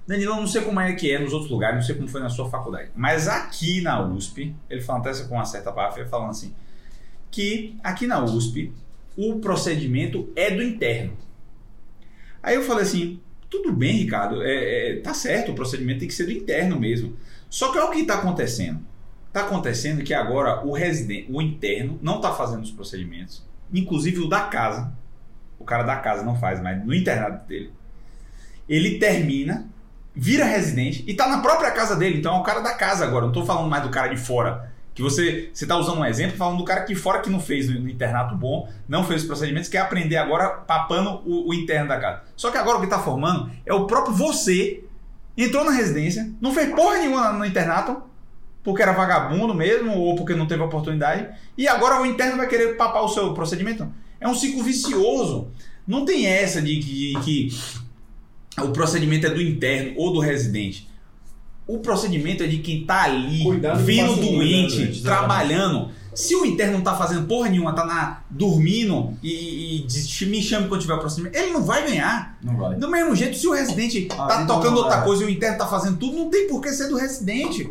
[0.08, 2.30] Danilo, não sei como é que é nos outros lugares, não sei como foi na
[2.30, 2.90] sua faculdade.
[2.96, 6.54] Mas aqui na USP, ele falando até com uma certa ele falando assim,
[7.30, 8.74] que aqui na USP
[9.16, 11.16] o procedimento é do interno.
[12.42, 16.14] Aí eu falei assim, tudo bem, Ricardo, é, é, tá certo, o procedimento tem que
[16.14, 17.16] ser do interno mesmo.
[17.50, 18.80] Só que olha o que está acontecendo.
[19.30, 24.28] Está acontecendo que agora o residente, o interno, não está fazendo os procedimentos, inclusive o
[24.28, 24.92] da casa.
[25.60, 27.72] O cara da casa não faz mais no internato dele.
[28.68, 29.68] Ele termina,
[30.16, 32.18] vira residente e está na própria casa dele.
[32.18, 33.22] Então é o cara da casa agora.
[33.22, 34.74] Não estou falando mais do cara de fora.
[34.96, 37.70] Que você você está usando um exemplo falando do cara que fora que não fez
[37.70, 41.88] no, no internato bom, não fez os procedimentos, quer aprender agora papando o, o interno
[41.88, 42.24] da casa.
[42.36, 44.84] Só que agora o que está formando é o próprio você
[45.38, 48.09] entrou na residência, não fez porra nenhuma no internato,
[48.64, 52.76] porque era vagabundo mesmo, ou porque não teve oportunidade, e agora o interno vai querer
[52.76, 53.88] papar o seu procedimento.
[54.20, 55.50] É um ciclo vicioso.
[55.88, 57.50] Não tem essa de que, de
[58.56, 60.88] que o procedimento é do interno ou do residente.
[61.66, 65.02] O procedimento é de quem tá ali, Cuidando do vendo paciente, doente, exatamente.
[65.04, 65.92] trabalhando.
[66.14, 70.42] Se o interno não tá fazendo porra nenhuma, tá na, dormindo e, e diz, me
[70.42, 72.38] chame quando tiver o procedimento, ele não vai ganhar.
[72.44, 72.76] Não vai.
[72.76, 75.58] Do mesmo jeito, se o residente Ah, tá então tocando outra coisa e o interno
[75.58, 77.70] tá fazendo tudo, não tem por que ser do residente.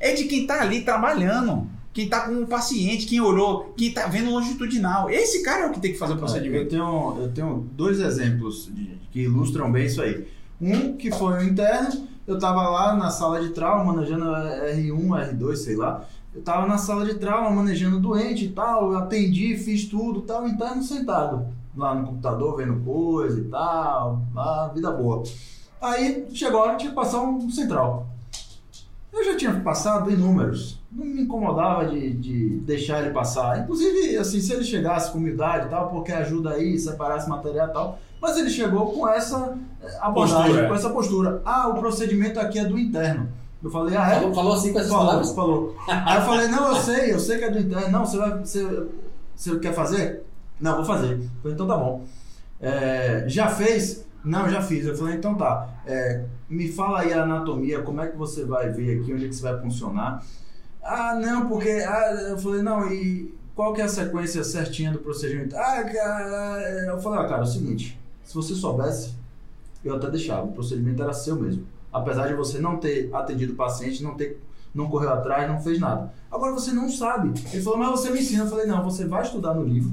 [0.00, 1.66] É de quem tá ali trabalhando.
[1.92, 5.10] Quem tá com o paciente, quem olhou, quem tá vendo longitudinal.
[5.10, 6.70] Esse cara é o que tem que fazer o Eu procedimento.
[6.70, 10.28] tenho, eu tenho dois exemplos de- que ilustram bem isso aí.
[10.60, 15.56] Um que foi o interno, eu tava lá na sala de trauma, manejando R1, R2,
[15.56, 16.04] sei lá.
[16.32, 20.44] Eu tava na sala de trauma, manejando doente e tal, eu atendi, fiz tudo, tal,
[20.44, 25.22] o interno sentado lá no computador, vendo coisa e tal, lá, vida boa.
[25.80, 28.06] Aí chegou a hora de passar um central.
[29.18, 30.80] Eu já tinha passado inúmeros.
[30.92, 33.58] Não me incomodava de, de deixar ele passar.
[33.60, 37.68] Inclusive, assim, se ele chegasse com humildade e tal, porque ajuda aí, separar esse material
[37.68, 37.98] e tal.
[38.20, 40.68] Mas ele chegou com essa eh, abordagem, Postura.
[40.68, 41.42] com essa postura.
[41.44, 43.28] Ah, o procedimento aqui é do interno.
[43.62, 44.14] Eu falei, ah, é?
[44.20, 45.32] Falou, falou assim com essas Falou, palavras?
[45.32, 45.76] falou.
[45.88, 47.90] Aí eu falei, não, eu sei, eu sei que é do interno.
[47.90, 48.38] Não, você vai.
[48.38, 48.86] Você,
[49.34, 50.22] você quer fazer?
[50.60, 51.12] Não, vou fazer.
[51.14, 52.04] Eu falei, então tá bom.
[52.60, 54.04] É, já fez?
[54.24, 54.86] Não, já fiz.
[54.86, 55.68] Eu falei, então tá.
[55.86, 59.28] É, me fala aí a anatomia, como é que você vai ver aqui, onde é
[59.28, 60.24] que você vai funcionar.
[60.82, 61.68] Ah, não, porque.
[61.68, 65.56] Ah, eu falei, não, e qual que é a sequência certinha do procedimento?
[65.56, 69.14] Ah, cara, eu falei, ah, cara, é o seguinte, se você soubesse,
[69.84, 71.66] eu até deixava, o procedimento era seu mesmo.
[71.92, 74.40] Apesar de você não ter atendido o paciente, não ter
[74.74, 76.12] não correu atrás, não fez nada.
[76.30, 77.32] Agora você não sabe.
[77.52, 78.44] Ele falou, mas você me ensina.
[78.44, 79.92] Eu falei, não, você vai estudar no livro.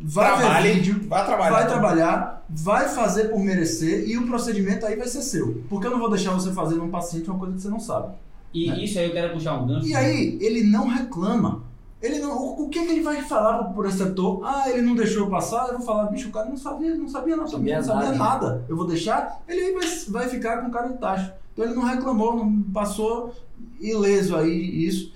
[0.00, 1.50] Vai Trabalhe, ver vídeo, vai trabalhar.
[1.50, 5.62] vai trabalhar, vai fazer por merecer e o procedimento aí vai ser seu.
[5.68, 8.14] Porque eu não vou deixar você fazer num paciente uma coisa que você não sabe.
[8.54, 8.84] E É.
[8.84, 9.86] isso aí eu quero puxar um gancho.
[9.86, 11.62] E aí, ele não reclama.
[12.00, 14.40] Ele não, o, o que, que ele vai falar pro preceptor?
[14.44, 17.08] Ah, ele não deixou eu passar, eu vou falar, bicho, o cara não sabia, não
[17.08, 18.16] sabia não sabia, não Sabia nada.
[18.16, 18.64] nada.
[18.68, 21.34] Eu vou deixar, ele vai, vai ficar com cara de taxa.
[21.52, 23.34] Então ele não reclamou, não passou
[23.80, 25.12] ileso aí isso.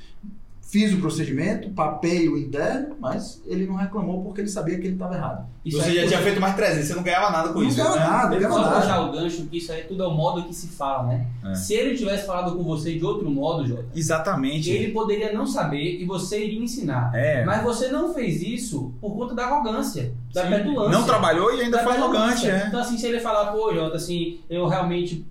[0.73, 4.95] Fiz o procedimento, papei o interno, mas ele não reclamou porque ele sabia que ele
[4.95, 5.47] estava errado.
[5.63, 7.77] Isso Você já tinha feito mais 300, você não ganhava nada com Não isso.
[7.77, 8.07] ganhava né?
[8.07, 8.81] nada, não ganhava nada.
[8.81, 11.27] puxar o gancho que isso aí tudo é o modo que se fala, né?
[11.45, 11.55] É.
[11.55, 14.71] Se ele tivesse falado com você de outro modo, Jota, Exatamente.
[14.71, 17.15] ele poderia não saber e você iria ensinar.
[17.15, 17.45] É.
[17.45, 20.51] Mas você não fez isso por conta da arrogância, da Sim.
[20.53, 20.91] petulância.
[20.99, 22.65] Não trabalhou e ainda Da foi arrogante, é.
[22.69, 25.23] Então, assim, se ele falar, pô, Jota, assim, eu realmente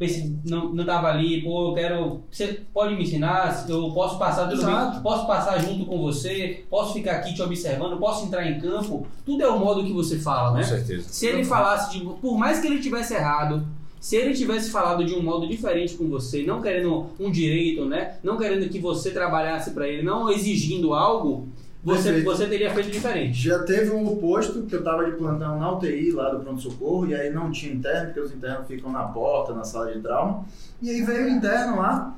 [0.00, 2.22] pensei, não, não tava ali, pô, eu quero.
[2.30, 3.66] Você pode me ensinar?
[3.68, 7.98] Eu posso passar tudo bem, posso passar junto com você, posso ficar aqui te observando,
[7.98, 9.06] posso entrar em campo.
[9.26, 10.62] Tudo é o modo que você fala, né?
[10.62, 11.06] Com certeza.
[11.06, 12.04] Se ele falasse de.
[12.04, 13.66] Por mais que ele tivesse errado,
[14.00, 18.14] se ele tivesse falado de um modo diferente com você, não querendo um direito, né?
[18.22, 21.46] Não querendo que você trabalhasse pra ele, não exigindo algo,
[21.82, 23.42] você, você teria feito diferente.
[23.42, 27.14] Já teve um oposto, que eu tava de plantão na UTI lá do pronto-socorro, e
[27.14, 30.44] aí não tinha interno, porque os internos ficam na porta, na sala de trauma.
[30.82, 32.14] E aí veio o interno lá,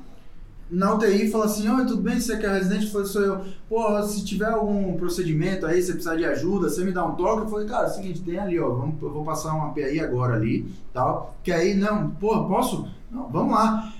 [0.69, 2.19] na UTI, e falou assim: Oi, tudo bem?
[2.19, 2.91] Você que é residente?
[2.91, 3.41] Foi, sou eu.
[3.69, 7.43] Pô, se tiver algum procedimento aí, você precisar de ajuda, você me dá um toque.
[7.43, 10.01] Eu falei: Cara, é o seguinte, tem ali, ó, vamos, eu vou passar uma API
[10.01, 11.35] agora ali, tal.
[11.41, 12.85] Que aí, não, pô, posso?
[13.09, 13.93] Não, vamos lá.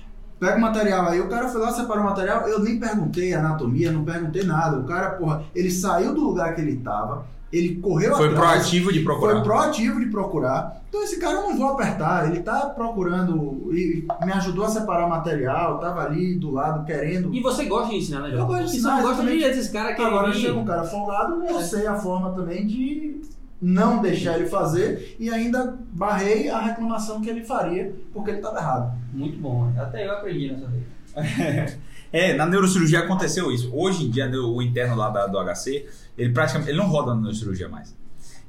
[0.44, 1.20] Pega o material aí.
[1.20, 2.46] O cara foi lá, separou o material.
[2.48, 4.78] Eu nem perguntei anatomia, não perguntei nada.
[4.78, 8.50] O cara, porra, ele saiu do lugar que ele tava, ele correu Foi atrás.
[8.52, 9.32] proativo de procurar.
[9.34, 10.82] Foi proativo de procurar.
[10.88, 15.06] Então esse cara eu não vou apertar, ele tá procurando e me ajudou a separar
[15.06, 17.34] o material, tava ali do lado querendo.
[17.34, 18.42] E você gosta de ensinar, né, Jota?
[18.42, 20.84] Eu gosto de ensinar, Você não gosta de esses caras que Agora chega um cara
[20.84, 21.62] folgado, eu É.
[21.62, 23.20] sei a forma também de
[23.66, 28.58] não deixar ele fazer e ainda barrei a reclamação que ele faria porque ele estava
[28.58, 28.98] errado.
[29.12, 29.72] Muito bom.
[29.78, 31.78] Até eu aprendi nessa vez.
[32.12, 33.68] É, na neurocirurgia aconteceu isso.
[33.74, 35.84] Hoje em dia, o interno lá da- do HC,
[36.16, 37.92] ele praticamente ele não roda na neurocirurgia mais.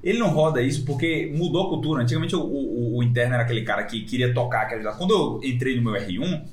[0.04, 2.04] Ele não roda isso porque mudou a cultura.
[2.04, 4.91] Antigamente o, o- o interno era aquele cara que queria tocar, que ajudar.
[4.97, 6.43] Quando eu entrei no meu R1,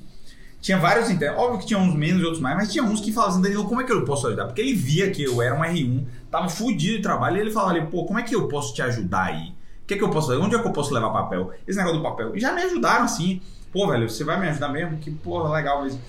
[0.63, 1.37] tinha vários internos.
[1.37, 3.65] Óbvio que tinha uns menos e outros mais, mas tinha uns que falavam assim, Danilo,
[3.65, 4.45] como é que eu posso ajudar?
[4.45, 7.73] Porque ele via que eu era um R1, tava fudido de trabalho, e ele falava
[7.73, 9.49] ali, pô, como é que eu posso te ajudar aí?
[9.83, 10.39] O que é que eu posso fazer?
[10.39, 11.51] Onde é que eu posso levar papel?
[11.67, 12.33] Esse negócio do papel.
[12.33, 13.41] E já me ajudaram assim.
[13.73, 14.97] Pô, velho, você vai me ajudar mesmo?
[14.99, 15.99] Que porra, legal mesmo.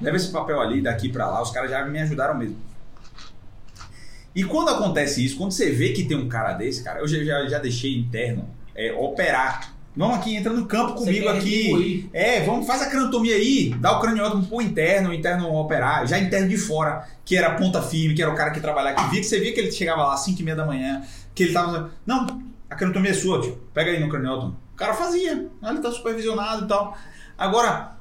[0.00, 1.42] Leva esse papel ali, daqui pra lá.
[1.42, 2.56] Os caras já me ajudaram mesmo.
[4.34, 7.22] E quando acontece isso, quando você vê que tem um cara desse, cara, eu já,
[7.22, 9.74] já, já deixei interno é, operar.
[9.96, 12.08] Vamos aqui, entra no campo comigo aqui.
[12.12, 16.18] É, vamos, faz a cranotomia aí, dá o craniótomo pro interno, o interno operar, já
[16.18, 19.20] interno de fora, que era ponta firme, que era o cara que trabalhava aqui, via
[19.20, 21.02] que você via que ele chegava lá às 5 e meia da manhã,
[21.34, 21.90] que ele tava.
[22.06, 22.26] Não,
[22.68, 23.58] a cranotomia é sua, tio.
[23.74, 24.56] Pega aí no craniótomo.
[24.72, 26.96] O cara fazia, ele tá supervisionado e tal.
[27.36, 27.96] Agora,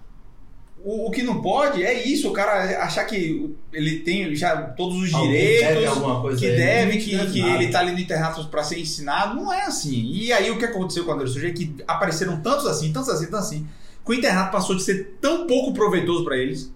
[0.84, 4.98] o, o que não pode é isso, o cara achar que ele tem já todos
[5.02, 7.92] os Alguém deve direitos coisa que a ele, deve, que, deve que ele tá ali
[7.92, 10.10] no internato para ser ensinado, não é assim.
[10.12, 13.26] E aí o que aconteceu com a neurocirurgia é que apareceram tantos assim, tantos assim,
[13.26, 13.68] tantos assim,
[14.06, 16.72] que o internato passou de ser tão pouco proveitoso para eles,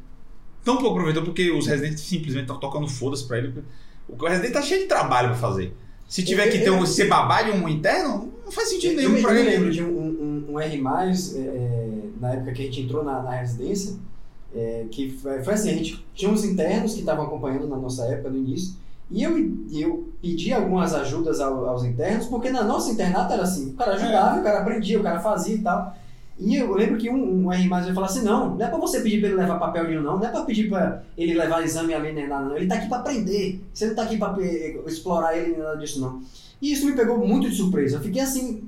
[0.63, 3.53] tão pouco proveitoso porque os residentes simplesmente estão tocando foda-se para ele.
[4.07, 5.73] O residente tá cheio de trabalho para fazer.
[6.07, 9.21] Se tiver que ter um, ser babá de um interno, não faz sentido Eu, nenhum
[9.23, 9.49] para eu me ele.
[9.51, 11.82] lembro de um, um- um R+, é, é,
[12.23, 13.95] na época que a gente entrou na, na residência,
[14.55, 18.05] é, que foi, foi assim, a gente tinha uns internos que estavam acompanhando na nossa
[18.05, 18.75] época, no início,
[19.11, 19.37] e eu,
[19.71, 23.95] eu pedi algumas ajudas ao- aos internos, porque na nossa internato era assim, o cara
[23.95, 25.95] ajudava, o cara aprendia, o cara fazia e tal.
[26.39, 29.01] E eu lembro que um, um R+, vai falar assim, não, não é pra você
[29.01, 31.93] pedir pra ele levar papel nenhum, não, não é pra pedir pra ele levar exame
[31.93, 34.79] ali, nem nada, não, ele tá aqui pra aprender, você não tá aqui pra eh,
[34.87, 36.21] explorar ele, nem nada disso, não.
[36.61, 37.97] E isso me pegou muito de surpresa.
[37.97, 38.63] Eu fiquei assim,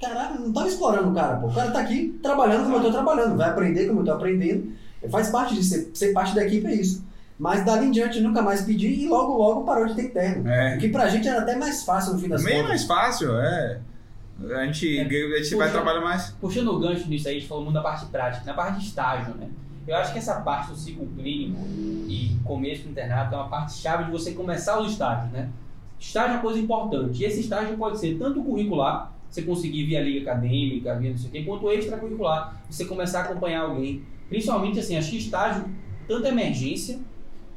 [0.00, 1.46] caralho, não tava explorando o cara, pô.
[1.48, 4.72] O cara tá aqui trabalhando como eu tô trabalhando, vai aprender como eu tô aprendendo.
[5.10, 7.04] Faz parte de ser, ser parte da equipe é isso.
[7.38, 10.46] Mas dali em diante nunca mais pedi e logo logo parou de ter interno.
[10.48, 10.76] É.
[10.76, 12.68] O que pra gente era até mais fácil no fim das Bem contas.
[12.68, 13.80] mais fácil, é.
[14.42, 15.02] A gente, É.
[15.02, 15.04] a
[15.42, 15.70] gente vai Puxa.
[15.70, 16.30] trabalhar mais.
[16.40, 18.86] Puxando o gancho nisso aí, a gente falou muito da parte prática, na parte de
[18.86, 19.48] estágio, né?
[19.88, 21.58] Eu acho que essa parte do ciclo clínico
[22.08, 25.48] e começo do internato é uma parte chave de você começar os estágios, né?
[25.98, 27.22] Estágio é uma coisa importante.
[27.22, 31.28] E esse estágio pode ser tanto curricular, você conseguir via liga acadêmica, via não sei
[31.28, 34.02] o quê, quanto extracurricular, você começar a acompanhar alguém.
[34.28, 35.64] Principalmente, assim, acho que estágio,
[36.08, 36.98] tanto emergência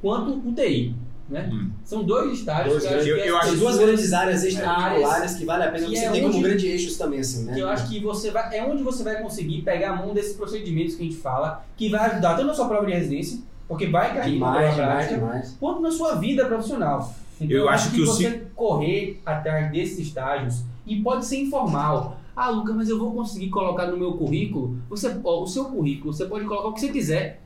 [0.01, 0.95] quanto UTI.
[1.29, 1.49] né?
[1.51, 1.69] Hum.
[1.85, 2.83] São dois estágios.
[2.83, 5.45] Dois que eu acho eu- que eu as acho As duas grandes áreas extracurriculares que
[5.45, 7.53] vale a pena Que você é ter como onde- grande eixos também, assim, né?
[7.53, 10.35] Que eu acho que você vai, é onde você vai conseguir pegar a mão desses
[10.35, 13.87] procedimentos que a gente fala, que vai ajudar tanto na sua prova de residência, porque
[13.87, 15.57] vai cair na demais, demais, prática, demais.
[15.59, 17.15] quanto na sua vida profissional.
[17.39, 22.19] Então, Eu acho que o você correr atrás desses estágios e pode ser informal.
[22.35, 24.77] Ah, Lucas, mas eu vou conseguir colocar no meu currículo.
[24.89, 27.41] Você, ó, o seu currículo, você pode colocar o que você quiser.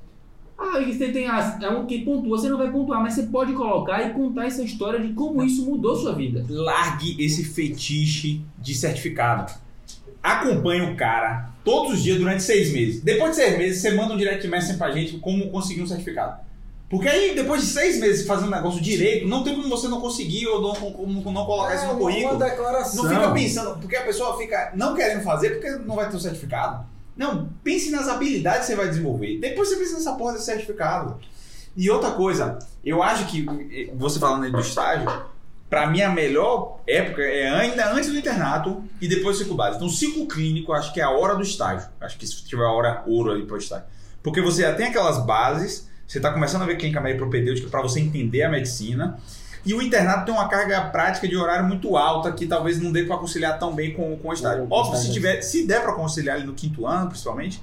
[0.57, 3.53] Ah, você tem as, é um que pontua, você não vai pontuar, mas você pode
[3.53, 6.43] colocar e contar essa história de como isso mudou sua vida.
[6.49, 9.53] largue esse fetiche de certificado.
[10.23, 13.03] Acompanhe o cara todos os dias durante seis meses.
[13.03, 16.46] Depois de seis meses, você manda um direct message pra gente como conseguir um certificado.
[16.89, 20.47] Porque aí, depois de seis meses fazendo negócio direito, não tem como você não conseguir
[20.47, 22.39] ou não, como não colocar isso no uma currículo.
[22.39, 23.03] declaração.
[23.03, 26.19] Não fica pensando, porque a pessoa fica não querendo fazer porque não vai ter o
[26.19, 26.85] certificado.
[27.17, 29.37] Não, pense nas habilidades que você vai desenvolver.
[29.39, 31.19] Depois você pensa nessa porra desse certificado.
[31.75, 35.11] E outra coisa, eu acho que eh, você falando aí do estágio,
[35.69, 39.77] pra mim a melhor época é ainda antes do internato e depois do ciclo básico.
[39.77, 41.89] Então, o ciclo clínico, acho que é a hora do estágio.
[41.99, 43.85] Acho que se tiver a hora ouro ali pro estágio.
[44.23, 47.81] Porque você já tem aquelas bases, você está começando a ver clínica médica propedêutica para
[47.81, 49.19] você entender a medicina.
[49.65, 53.03] E o internato tem uma carga prática de horário muito alta que talvez não dê
[53.03, 54.65] para conciliar tão bem com, com o estágio.
[54.69, 57.61] Óbvio, se, tiver, se der para conciliar ali no quinto ano, principalmente,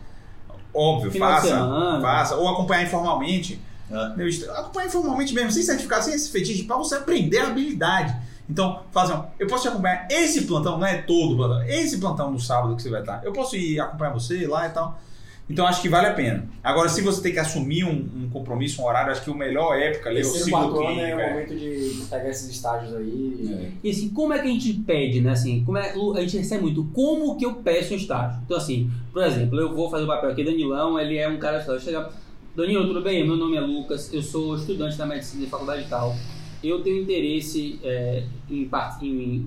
[0.75, 1.49] óbvio, Final faça,
[2.03, 2.37] faça.
[2.37, 3.61] Ou acompanhar informalmente.
[4.17, 8.15] Meu, est- Acompanhar informalmente mesmo, sem certificado, sem esse fetiche, para você aprender a habilidade.
[8.51, 12.39] Então, fazem, eu posso te acompanhar esse plantão, não é todo plantão, esse plantão no
[12.41, 13.25] sábado que você vai estar.
[13.25, 15.01] Eu posso ir acompanhar você lá e tal.
[15.49, 16.49] Então acho que vale a pena.
[16.63, 19.79] Agora, se você tem que assumir um, um compromisso, um horário, acho que a melhor
[19.79, 21.01] época ali é o ciclo clínico.
[21.01, 21.31] é o é.
[21.31, 23.73] momento de pegar esses estágios aí.
[23.83, 25.33] E assim, como é que a gente pede, né?
[25.33, 28.41] Assim, como é, a gente recebe muito, como que eu peço um estágio?
[28.45, 31.63] Então, assim, por exemplo, eu vou fazer o papel aqui, Danilão, ele é um cara
[31.63, 31.79] só.
[31.79, 32.09] Chega,
[32.57, 33.27] Danilo, tudo bem?
[33.27, 36.17] Meu nome é Lucas, eu sou estudante da medicina de faculdade e tal.
[36.63, 38.71] Eu tenho interesse é, em,
[39.03, 39.47] em,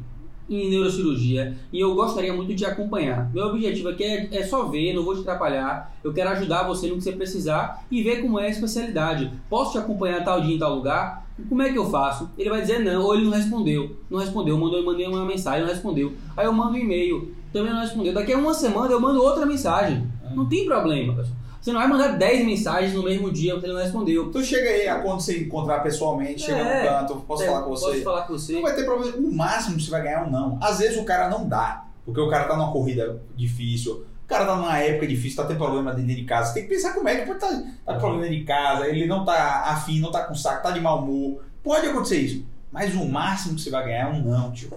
[0.50, 3.30] em neurocirurgia e eu gostaria muito de acompanhar.
[3.34, 5.96] Meu objetivo aqui é, é só ver, não vou te atrapalhar.
[6.04, 9.32] Eu quero ajudar você no que você precisar e ver como é a especialidade.
[9.50, 11.28] Posso te acompanhar tal dia em tal lugar?
[11.48, 12.30] Como é que eu faço?
[12.38, 13.96] Ele vai dizer não, ou ele não respondeu.
[14.10, 16.14] Não respondeu, mandou, eu mandei uma mensagem, não respondeu.
[16.36, 18.14] Aí eu mando um e-mail, também não respondeu.
[18.14, 20.08] Daqui a uma semana eu mando outra mensagem.
[20.34, 21.38] Não tem problema, pessoal.
[21.62, 24.26] Você não vai mandar 10 mensagens no mesmo dia porque ele não respondeu.
[24.28, 26.84] Então chega aí, a quando você encontrar pessoalmente, chega É.
[26.84, 28.02] no canto, posso É, falar com Posso você?
[28.02, 28.54] falar com você?
[28.54, 29.18] Não vai ter problema.
[29.18, 30.58] O máximo que você vai ganhar é um não.
[30.62, 34.46] Às vezes o cara não dá, porque o cara tá numa corrida difícil, o cara
[34.46, 36.50] tá numa época difícil, tá tendo problema dentro de casa.
[36.50, 37.48] Você tem que pensar que o médico pode tá,
[37.86, 40.72] tá com problema dentro de casa, ele não tá afim, não tá com saco, tá
[40.72, 41.42] de mau humor.
[41.64, 42.46] Pode acontecer isso.
[42.72, 44.70] Mas o máximo que você vai ganhar é um não, tio.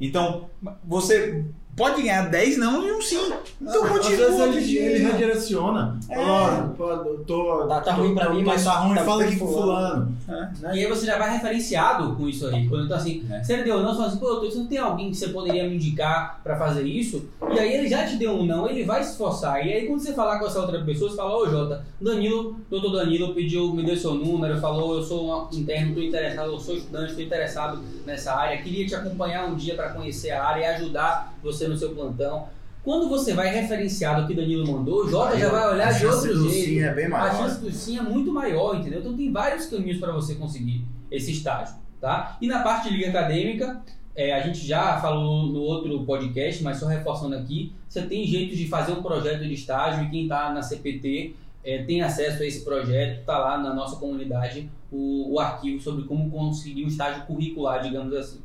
[0.00, 0.46] Então,
[0.84, 1.44] você
[1.76, 3.32] pode ganhar 10 não e um sim.
[3.60, 4.16] Então Às continua.
[4.16, 5.98] vezes ele, ele redireciona.
[6.10, 6.18] É.
[6.18, 8.94] Ó, pô, eu tô, Tá- tá tô- ruim pra tô- mim, tô- mas tá ruim,
[8.96, 10.16] tá fala aqui com fulano.
[10.26, 10.74] fulano.
[10.74, 12.68] E aí você já vai referenciado com isso aí.
[12.68, 13.42] Quando então assim, É.
[13.42, 15.28] se ele deu um não, você fala assim, pô, você não tem alguém que você
[15.28, 17.24] poderia me indicar pra fazer isso?
[17.54, 19.66] E aí ele já te deu um não, ele vai se esforçar.
[19.66, 22.92] E aí quando você falar com essa outra pessoa, você fala, ô Jota, Danilo, doutor
[22.92, 26.76] Danilo pediu, me deu seu número, falou, eu sou um interno, tô interessado, eu sou
[26.76, 30.66] estudante, tô interessado nessa área, queria te acompanhar um dia pra conhecer a área e
[30.74, 32.48] ajudar você no seu plantão.
[32.84, 36.00] Quando você vai referenciado o que Danilo mandou, o Jota já vai olhar a de
[36.00, 36.68] chance outro do jeito.
[36.68, 37.36] sim é bem A maior.
[37.36, 38.98] chance do sim é muito maior, entendeu?
[39.00, 42.36] Então tem vários caminhos para você conseguir esse estágio, tá?
[42.40, 43.80] E na parte de liga acadêmica,
[44.16, 48.58] é, a gente já falou no outro podcast, mas só reforçando aqui, você tem jeitos
[48.58, 52.46] de fazer um projeto de estágio e quem está na CPT é, tem acesso a
[52.46, 57.24] esse projeto, está lá na nossa comunidade o, o arquivo sobre como conseguir um estágio
[57.26, 58.40] curricular, digamos assim.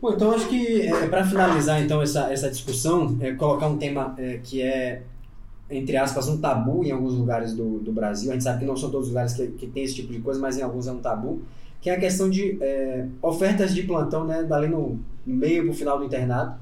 [0.00, 4.38] Bom, então acho que para finalizar então essa, essa discussão, é, colocar um tema é,
[4.42, 5.02] que é,
[5.70, 8.30] entre aspas, um tabu em alguns lugares do, do Brasil.
[8.30, 10.20] A gente sabe que não são todos os lugares que, que tem esse tipo de
[10.20, 11.42] coisa, mas em alguns é um tabu.
[11.82, 15.72] Que é a questão de é, ofertas de plantão, né, dali no, no meio para
[15.72, 16.58] o final do internato.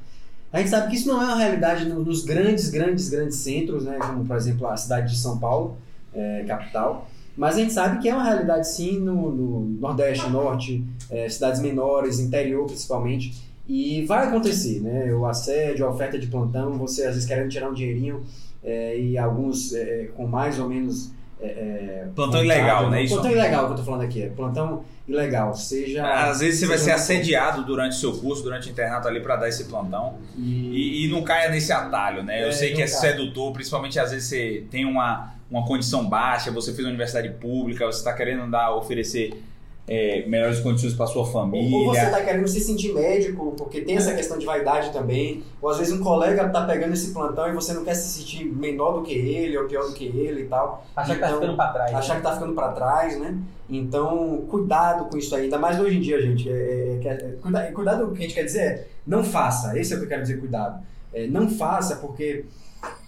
[0.52, 3.84] A gente sabe que isso não é uma realidade no- nos grandes, grandes, grandes centros,
[3.84, 5.76] né, como por exemplo a cidade de São Paulo,
[6.14, 7.08] é, capital.
[7.38, 11.60] Mas a gente sabe que é uma realidade sim no, no Nordeste, Norte, é, cidades
[11.60, 13.46] menores, interior principalmente.
[13.68, 15.12] E vai acontecer, né?
[15.14, 18.22] O assédio, a oferta de plantão, você às vezes querendo tirar um dinheirinho
[18.64, 21.12] é, e alguns é, com mais ou menos.
[21.40, 23.02] é, é, Plantão ilegal, né?
[23.04, 23.14] Isso.
[23.14, 25.54] Plantão ilegal que eu tô falando aqui, é plantão ilegal.
[25.54, 26.04] Seja.
[26.04, 29.36] Às vezes você vai ser assediado durante o seu curso, durante o internato ali para
[29.36, 30.14] dar esse plantão.
[30.36, 32.42] E, E, e não caia nesse atalho, né?
[32.42, 36.50] Eu É, sei que é sedutor, principalmente às vezes você tem uma, uma condição baixa,
[36.50, 39.42] você fez uma universidade pública, você está querendo dar, oferecer
[39.88, 41.74] é, melhores condições para sua família.
[41.78, 45.42] Ou você está querendo se sentir médico, porque tem essa questão de vaidade também.
[45.62, 48.44] Ou às vezes um colega está pegando esse plantão e você não quer se sentir
[48.44, 50.84] menor do que ele ou pior do que ele e tal.
[50.94, 51.94] Achar que tá ficando pra trás.
[51.94, 53.38] Achar que tá ficando para trás, né?
[53.70, 55.44] Então, cuidado com isso aí.
[55.44, 56.50] Ainda mais hoje em dia, gente.
[56.50, 59.78] É, é, é, é, cuida- cuidado, o que a gente quer dizer é não faça.
[59.78, 60.82] Esse é o que eu quero dizer, cuidado.
[61.14, 62.44] É, não faça porque,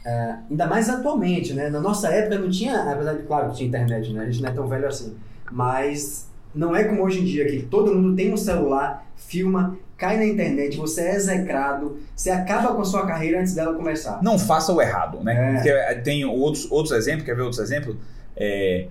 [0.04, 1.68] é, ainda mais atualmente, né?
[1.68, 4.22] Na nossa época não tinha, apesar de, claro, que tinha internet, né?
[4.22, 5.16] A gente não é tão velho assim.
[5.50, 10.16] Mas não é como hoje em dia, que todo mundo tem um celular, filma, cai
[10.16, 14.22] na internet, você é execrado, você acaba com a sua carreira antes dela começar.
[14.22, 15.34] Não faça o errado, né?
[15.34, 15.54] É.
[15.54, 17.96] Porque tem outros, outros exemplos, quer ver outros exemplos?
[18.34, 18.86] É,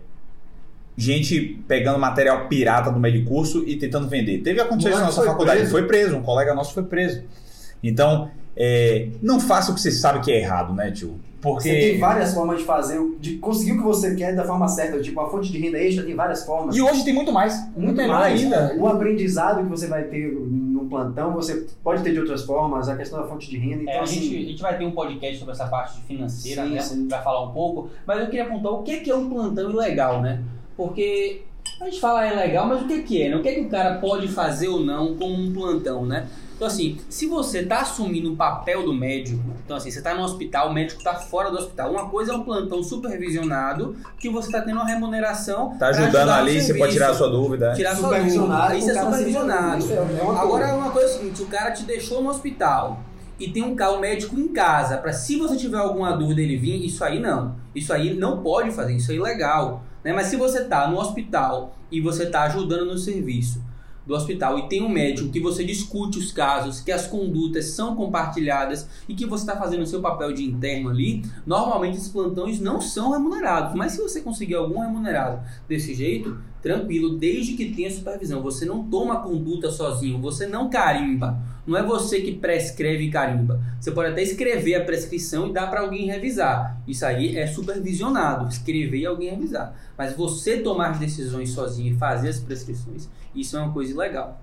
[0.95, 4.39] gente pegando material pirata do meio de curso e tentando vender.
[4.39, 5.71] Teve acontecido na Moleque nossa faculdade, preso.
[5.71, 7.23] foi preso, um colega nosso foi preso.
[7.81, 8.29] Então,
[8.59, 11.17] é, não faça o que você sabe que é errado, né, tio?
[11.41, 11.97] Você tem Porque.
[11.99, 15.01] várias formas de fazer, de conseguir o que você quer da forma certa.
[15.01, 16.75] Tipo, a fonte de renda extra tem várias formas.
[16.75, 17.65] E hoje tem muito mais.
[17.77, 18.41] muito melhor mais.
[18.43, 18.75] ainda.
[18.77, 22.97] O aprendizado que você vai ter no plantão, você pode ter de outras formas, a
[22.97, 23.83] questão da fonte de renda.
[23.83, 26.63] Então, É, a, assim, gente, a gente vai ter um podcast sobre essa parte financeira,
[26.65, 26.81] Sim, né?
[26.81, 27.07] sim.
[27.07, 27.89] Vai falar um pouco.
[28.05, 30.41] Mas eu queria apontar o que que é um plantão ilegal, né?
[30.75, 31.43] Porque
[31.79, 33.29] a gente fala é legal, mas o que que é?
[33.29, 33.37] Né?
[33.37, 36.27] O que é que o cara pode fazer ou não com um plantão, né?
[36.59, 40.23] Então, assim, se você está assumindo o papel do médico, então, assim, você está no
[40.23, 41.89] hospital, o médico está fora do hospital.
[41.89, 45.69] Uma coisa é um plantão supervisionado, que você está tendo uma remuneração.
[45.69, 46.91] Tá pra ajudando ali, você pode serviço.
[46.91, 47.73] tirar a sua dúvida.
[47.73, 48.77] Tirar sua Supervisionado, dúvida.
[48.77, 49.93] Isso é supervisionado.
[49.93, 50.75] é uma Agora, coisa.
[50.75, 52.99] uma coisa é o seguinte, o cara te deixou no hospital
[53.39, 56.85] e tem um carro médico em casa, para se você tiver alguma dúvida ele vir,
[56.85, 57.55] isso aí não.
[57.73, 59.81] Isso aí não pode fazer, isso é ilegal.
[60.03, 60.11] Né?
[60.11, 63.63] Mas se você tá no hospital e você tá ajudando no serviço
[64.09, 67.95] do hospital e tem um médico que você discute os casos, que as condutas são
[67.95, 72.59] compartilhadas e que você está fazendo o seu papel de interno ali, normalmente esses plantões
[72.59, 73.75] não são remunerados.
[73.75, 78.41] Mas se você conseguir algum remunerado desse jeito, tranquilo, desde que tenha supervisão.
[78.41, 81.39] Você não toma conduta sozinho, você não carimba.
[81.65, 83.61] Não é você que prescreve e carimba.
[83.79, 86.81] Você pode até escrever a prescrição e dar para alguém revisar.
[86.87, 89.75] Isso aí é supervisionado, escrever e alguém revisar.
[89.97, 94.41] Mas você tomar as decisões sozinho e fazer as prescrições, isso é uma coisa ilegal.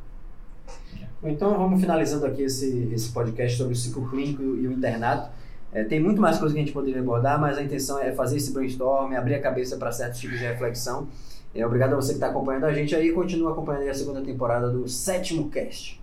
[1.23, 5.31] Então vamos finalizando aqui esse, esse podcast sobre o ciclo clínico e o internato.
[5.73, 8.37] É, tem muito mais coisa que a gente poderia abordar, mas a intenção é fazer
[8.37, 11.09] esse brainstorm, abrir a cabeça para certos tipos de reflexão.
[11.57, 14.21] É, obrigado a você que está acompanhando a gente aí continua acompanhando aí a segunda
[14.21, 15.99] temporada do sétimo cast.